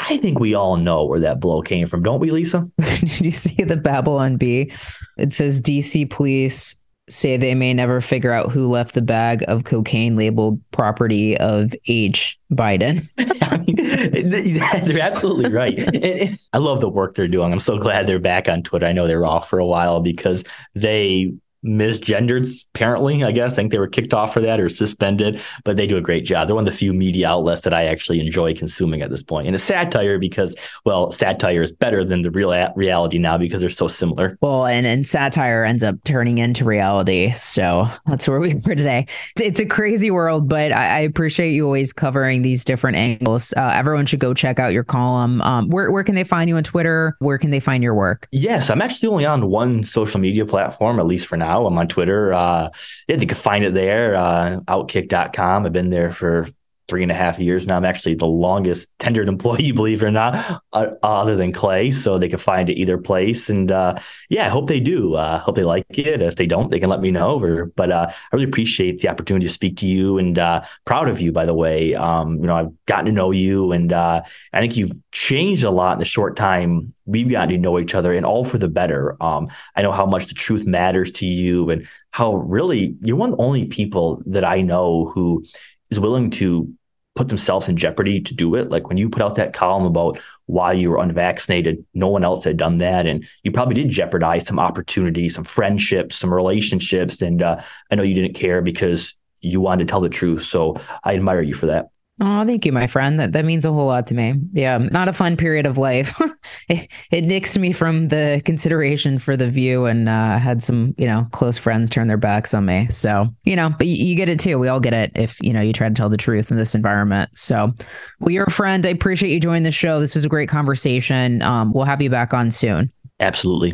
I 0.00 0.16
think 0.16 0.40
we 0.40 0.54
all 0.54 0.76
know 0.76 1.04
where 1.04 1.20
that 1.20 1.40
blow 1.40 1.62
came 1.62 1.86
from, 1.86 2.02
don't 2.02 2.20
we, 2.20 2.30
Lisa? 2.30 2.66
Did 2.78 3.20
you 3.20 3.30
see 3.30 3.62
the 3.62 3.76
Babylon 3.76 4.36
Bee? 4.36 4.72
It 5.18 5.32
says 5.32 5.60
DC 5.60 6.10
police 6.10 6.74
say 7.08 7.36
they 7.36 7.54
may 7.54 7.74
never 7.74 8.00
figure 8.00 8.32
out 8.32 8.50
who 8.50 8.68
left 8.68 8.94
the 8.94 9.02
bag 9.02 9.44
of 9.48 9.64
cocaine 9.64 10.16
labeled 10.16 10.60
property 10.70 11.36
of 11.38 11.74
H. 11.86 12.38
Biden. 12.52 13.06
I 13.42 13.58
mean, 13.58 14.30
they're 14.30 15.02
absolutely 15.02 15.50
right. 15.50 15.78
I 16.52 16.58
love 16.58 16.80
the 16.80 16.88
work 16.88 17.14
they're 17.14 17.28
doing. 17.28 17.52
I'm 17.52 17.60
so 17.60 17.78
glad 17.78 18.06
they're 18.06 18.18
back 18.18 18.48
on 18.48 18.62
Twitter. 18.62 18.86
I 18.86 18.92
know 18.92 19.06
they 19.06 19.16
were 19.16 19.26
off 19.26 19.48
for 19.48 19.58
a 19.58 19.66
while 19.66 20.00
because 20.00 20.44
they 20.74 21.32
misgendered 21.64 22.48
apparently 22.74 23.22
i 23.22 23.32
guess. 23.32 23.52
I 23.52 23.56
think 23.56 23.72
they 23.72 23.78
were 23.78 23.88
kicked 23.88 24.14
off 24.14 24.32
for 24.32 24.40
that 24.40 24.60
or 24.60 24.68
suspended 24.68 25.40
but 25.64 25.76
they 25.76 25.86
do 25.86 25.96
a 25.96 26.00
great 26.00 26.24
job. 26.24 26.46
They're 26.46 26.54
one 26.54 26.66
of 26.66 26.72
the 26.72 26.78
few 26.78 26.94
media 26.94 27.28
outlets 27.28 27.62
that 27.62 27.74
i 27.74 27.84
actually 27.84 28.20
enjoy 28.20 28.54
consuming 28.54 29.02
at 29.02 29.10
this 29.10 29.22
point. 29.22 29.46
and 29.46 29.54
it's 29.54 29.64
satire 29.64 30.18
because 30.18 30.56
well 30.84 31.12
satire 31.12 31.62
is 31.62 31.72
better 31.72 32.04
than 32.04 32.22
the 32.22 32.30
real 32.30 32.50
reality 32.76 33.18
now 33.18 33.36
because 33.36 33.60
they're 33.60 33.68
so 33.68 33.88
similar. 33.88 34.38
Well 34.40 34.66
and 34.66 34.86
and 34.86 35.06
satire 35.06 35.64
ends 35.64 35.82
up 35.82 35.96
turning 36.04 36.38
into 36.38 36.64
reality. 36.64 37.32
So 37.32 37.88
that's 38.06 38.26
where 38.26 38.40
we 38.40 38.54
are 38.54 38.74
today. 38.74 39.06
It's, 39.36 39.42
it's 39.42 39.60
a 39.60 39.66
crazy 39.66 40.10
world 40.10 40.48
but 40.48 40.72
I, 40.72 40.98
I, 40.98 41.00
appreciate 41.00 41.52
you 41.52 41.66
always 41.66 41.92
covering 41.92 42.42
these 42.42 42.64
different 42.64 42.96
angles. 42.96 43.52
Uh, 43.56 43.72
everyone 43.74 44.06
should 44.06 44.20
go 44.20 44.32
check 44.32 44.58
out 44.58 44.72
your 44.72 44.84
column. 44.84 45.42
Um, 45.42 45.68
where, 45.68 45.90
where 45.90 46.04
can 46.04 46.14
they 46.14 46.24
find 46.24 46.48
you 46.48 46.56
on 46.56 46.62
twitter? 46.62 47.16
Where 47.18 47.38
can 47.38 47.50
they 47.50 47.60
find 47.60 47.82
your 47.82 47.94
work? 47.94 48.28
Yes 48.32 48.70
i'm 48.70 48.80
actually 48.80 49.08
only 49.08 49.26
on 49.26 49.50
one 49.50 49.82
social 49.82 50.20
media 50.20 50.46
platform 50.46 50.98
at 50.98 51.06
least 51.06 51.26
for 51.26 51.36
now 51.36 51.49
now. 51.50 51.66
I'm 51.66 51.78
on 51.78 51.88
Twitter. 51.88 52.32
Uh, 52.32 52.70
yeah, 53.08 53.16
you 53.16 53.26
can 53.26 53.36
find 53.36 53.64
it 53.64 53.74
there, 53.74 54.16
uh, 54.16 54.60
outkick.com. 54.68 55.66
I've 55.66 55.72
been 55.72 55.90
there 55.90 56.12
for 56.12 56.48
three 56.90 57.02
and 57.02 57.10
a 57.12 57.14
half 57.14 57.38
years 57.38 57.66
now. 57.66 57.76
I'm 57.76 57.84
actually 57.84 58.16
the 58.16 58.26
longest 58.26 58.96
tenured 58.98 59.28
employee, 59.34 59.72
believe 59.72 60.02
it 60.02 60.06
or 60.06 60.10
not, 60.10 60.62
uh, 60.72 60.88
other 61.02 61.36
than 61.36 61.52
Clay. 61.52 61.90
So 61.92 62.18
they 62.18 62.28
can 62.28 62.38
find 62.38 62.68
it 62.68 62.78
either 62.78 62.98
place. 62.98 63.48
And 63.48 63.72
uh, 63.72 63.94
yeah, 64.28 64.46
I 64.46 64.48
hope 64.48 64.68
they 64.68 64.80
do. 64.80 65.14
Uh, 65.14 65.38
hope 65.38 65.56
they 65.56 65.64
like 65.64 65.86
it. 65.90 66.20
If 66.20 66.36
they 66.36 66.46
don't, 66.46 66.70
they 66.70 66.80
can 66.80 66.90
let 66.90 67.00
me 67.00 67.10
know. 67.10 67.70
But 67.76 67.92
uh, 67.92 68.06
I 68.10 68.36
really 68.36 68.44
appreciate 68.44 69.00
the 69.00 69.08
opportunity 69.08 69.46
to 69.46 69.52
speak 69.52 69.76
to 69.78 69.86
you 69.86 70.18
and 70.18 70.38
uh, 70.38 70.62
proud 70.84 71.08
of 71.08 71.20
you, 71.20 71.32
by 71.32 71.46
the 71.46 71.54
way. 71.54 71.94
Um, 71.94 72.40
you 72.40 72.46
know, 72.46 72.56
I've 72.56 72.86
gotten 72.86 73.06
to 73.06 73.12
know 73.12 73.30
you 73.30 73.72
and 73.72 73.92
uh, 73.92 74.22
I 74.52 74.60
think 74.60 74.76
you've 74.76 74.92
changed 75.12 75.64
a 75.64 75.70
lot 75.70 75.94
in 75.94 75.98
the 76.00 76.04
short 76.04 76.36
time 76.36 76.92
we've 77.10 77.30
gotten 77.30 77.50
to 77.50 77.58
know 77.58 77.78
each 77.78 77.94
other 77.94 78.12
and 78.12 78.24
all 78.24 78.44
for 78.44 78.58
the 78.58 78.68
better. 78.68 79.16
Um, 79.22 79.48
I 79.76 79.82
know 79.82 79.92
how 79.92 80.06
much 80.06 80.26
the 80.26 80.34
truth 80.34 80.66
matters 80.66 81.10
to 81.12 81.26
you 81.26 81.68
and 81.70 81.86
how 82.12 82.36
really 82.36 82.96
you're 83.00 83.16
one 83.16 83.32
of 83.32 83.38
the 83.38 83.42
only 83.42 83.66
people 83.66 84.22
that 84.26 84.44
I 84.44 84.60
know 84.60 85.06
who 85.06 85.44
is 85.90 86.00
willing 86.00 86.30
to 86.30 86.72
put 87.16 87.28
themselves 87.28 87.68
in 87.68 87.76
jeopardy 87.76 88.20
to 88.20 88.34
do 88.34 88.54
it. 88.54 88.70
Like 88.70 88.88
when 88.88 88.96
you 88.96 89.08
put 89.08 89.22
out 89.22 89.34
that 89.34 89.52
column 89.52 89.84
about 89.84 90.18
why 90.46 90.72
you 90.72 90.90
were 90.90 90.98
unvaccinated, 90.98 91.84
no 91.92 92.08
one 92.08 92.24
else 92.24 92.44
had 92.44 92.56
done 92.56 92.78
that. 92.78 93.06
And 93.06 93.26
you 93.42 93.52
probably 93.52 93.74
did 93.74 93.88
jeopardize 93.88 94.46
some 94.46 94.58
opportunities, 94.58 95.34
some 95.34 95.44
friendships, 95.44 96.16
some 96.16 96.32
relationships. 96.32 97.20
And 97.20 97.42
uh, 97.42 97.60
I 97.90 97.94
know 97.96 98.04
you 98.04 98.14
didn't 98.14 98.34
care 98.34 98.62
because 98.62 99.14
you 99.40 99.60
wanted 99.60 99.86
to 99.86 99.90
tell 99.90 100.00
the 100.00 100.08
truth. 100.08 100.44
So 100.44 100.76
I 101.02 101.14
admire 101.14 101.42
you 101.42 101.54
for 101.54 101.66
that. 101.66 101.88
Oh, 102.22 102.44
thank 102.44 102.66
you, 102.66 102.72
my 102.72 102.86
friend. 102.86 103.18
That 103.18 103.32
that 103.32 103.46
means 103.46 103.64
a 103.64 103.72
whole 103.72 103.86
lot 103.86 104.06
to 104.08 104.14
me. 104.14 104.34
Yeah, 104.52 104.76
not 104.76 105.08
a 105.08 105.12
fun 105.12 105.38
period 105.38 105.64
of 105.64 105.78
life. 105.78 106.14
it, 106.68 106.90
it 107.10 107.24
nixed 107.24 107.58
me 107.58 107.72
from 107.72 108.06
the 108.06 108.42
consideration 108.44 109.18
for 109.18 109.38
the 109.38 109.48
view, 109.48 109.86
and 109.86 110.06
uh, 110.06 110.38
had 110.38 110.62
some, 110.62 110.94
you 110.98 111.06
know, 111.06 111.26
close 111.32 111.56
friends 111.56 111.88
turn 111.88 112.08
their 112.08 112.18
backs 112.18 112.52
on 112.52 112.66
me. 112.66 112.88
So, 112.90 113.28
you 113.44 113.56
know, 113.56 113.70
but 113.70 113.86
you, 113.86 114.04
you, 114.04 114.16
get 114.16 114.28
it 114.28 114.38
too. 114.38 114.58
We 114.58 114.68
all 114.68 114.80
get 114.80 114.92
it 114.92 115.12
if 115.14 115.38
you 115.40 115.54
know 115.54 115.62
you 115.62 115.72
try 115.72 115.88
to 115.88 115.94
tell 115.94 116.10
the 116.10 116.18
truth 116.18 116.50
in 116.50 116.58
this 116.58 116.74
environment. 116.74 117.30
So, 117.38 117.72
well, 118.20 118.30
you're 118.30 118.44
a 118.44 118.50
friend. 118.50 118.84
I 118.84 118.90
appreciate 118.90 119.32
you 119.32 119.40
joining 119.40 119.62
the 119.62 119.70
show. 119.70 119.98
This 119.98 120.14
was 120.14 120.26
a 120.26 120.28
great 120.28 120.50
conversation. 120.50 121.40
Um, 121.40 121.72
we'll 121.72 121.86
have 121.86 122.02
you 122.02 122.10
back 122.10 122.34
on 122.34 122.50
soon. 122.50 122.92
Absolutely. 123.20 123.72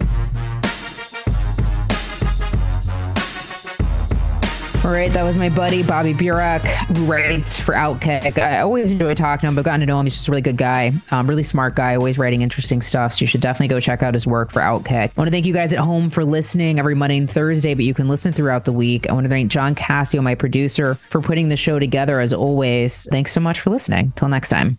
All 4.87 4.93
right, 4.93 5.13
that 5.15 5.25
was 5.25 5.37
my 5.37 5.49
buddy 5.49 5.83
Bobby 5.83 6.15
Burack, 6.15 6.61
who 6.97 7.07
writes 7.07 7.61
for 7.61 7.75
Outkick. 7.75 8.39
I 8.39 8.61
always 8.61 8.93
enjoy 8.93 9.15
talking 9.15 9.41
to 9.41 9.49
him, 9.49 9.57
but 9.57 9.65
gotten 9.65 9.81
to 9.81 9.87
know 9.87 9.99
him. 9.99 10.07
He's 10.07 10.15
just 10.15 10.29
a 10.29 10.31
really 10.31 10.43
good 10.43 10.57
guy, 10.57 10.93
um, 11.11 11.29
really 11.29 11.43
smart 11.43 11.75
guy, 11.75 11.97
always 11.97 12.19
writing 12.19 12.43
interesting 12.43 12.81
stuff. 12.81 13.15
So 13.15 13.25
you 13.25 13.27
should 13.27 13.41
definitely 13.41 13.67
go 13.67 13.81
check 13.81 14.05
out 14.05 14.15
his 14.15 14.29
work 14.29 14.53
for 14.53 14.61
Outkick. 14.61 15.11
I 15.11 15.13
want 15.17 15.27
to 15.27 15.33
thank 15.33 15.45
you 15.45 15.53
guys 15.53 15.73
at 15.73 15.81
home 15.81 16.09
for 16.09 16.25
listening 16.25 16.79
every 16.79 16.95
Monday 16.95 17.19
and 17.19 17.29
Thursday, 17.29 17.75
but 17.75 17.85
you 17.85 17.95
can 17.95 18.07
listen 18.07 18.33
throughout 18.33 18.65
the 18.65 18.73
week. 18.73 19.11
I 19.11 19.13
want 19.13 19.25
to 19.25 19.29
thank 19.29 19.51
John 19.51 19.75
Cassio, 19.75 20.23
my 20.23 20.37
producer, 20.37 20.95
for 21.11 21.21
putting 21.21 21.49
the 21.49 21.57
show 21.57 21.81
together 21.81 22.21
as 22.21 22.33
always. 22.33 23.09
Thanks 23.11 23.33
so 23.33 23.41
much 23.41 23.59
for 23.59 23.71
listening. 23.71 24.13
Till 24.15 24.29
next 24.29 24.51
time. 24.51 24.79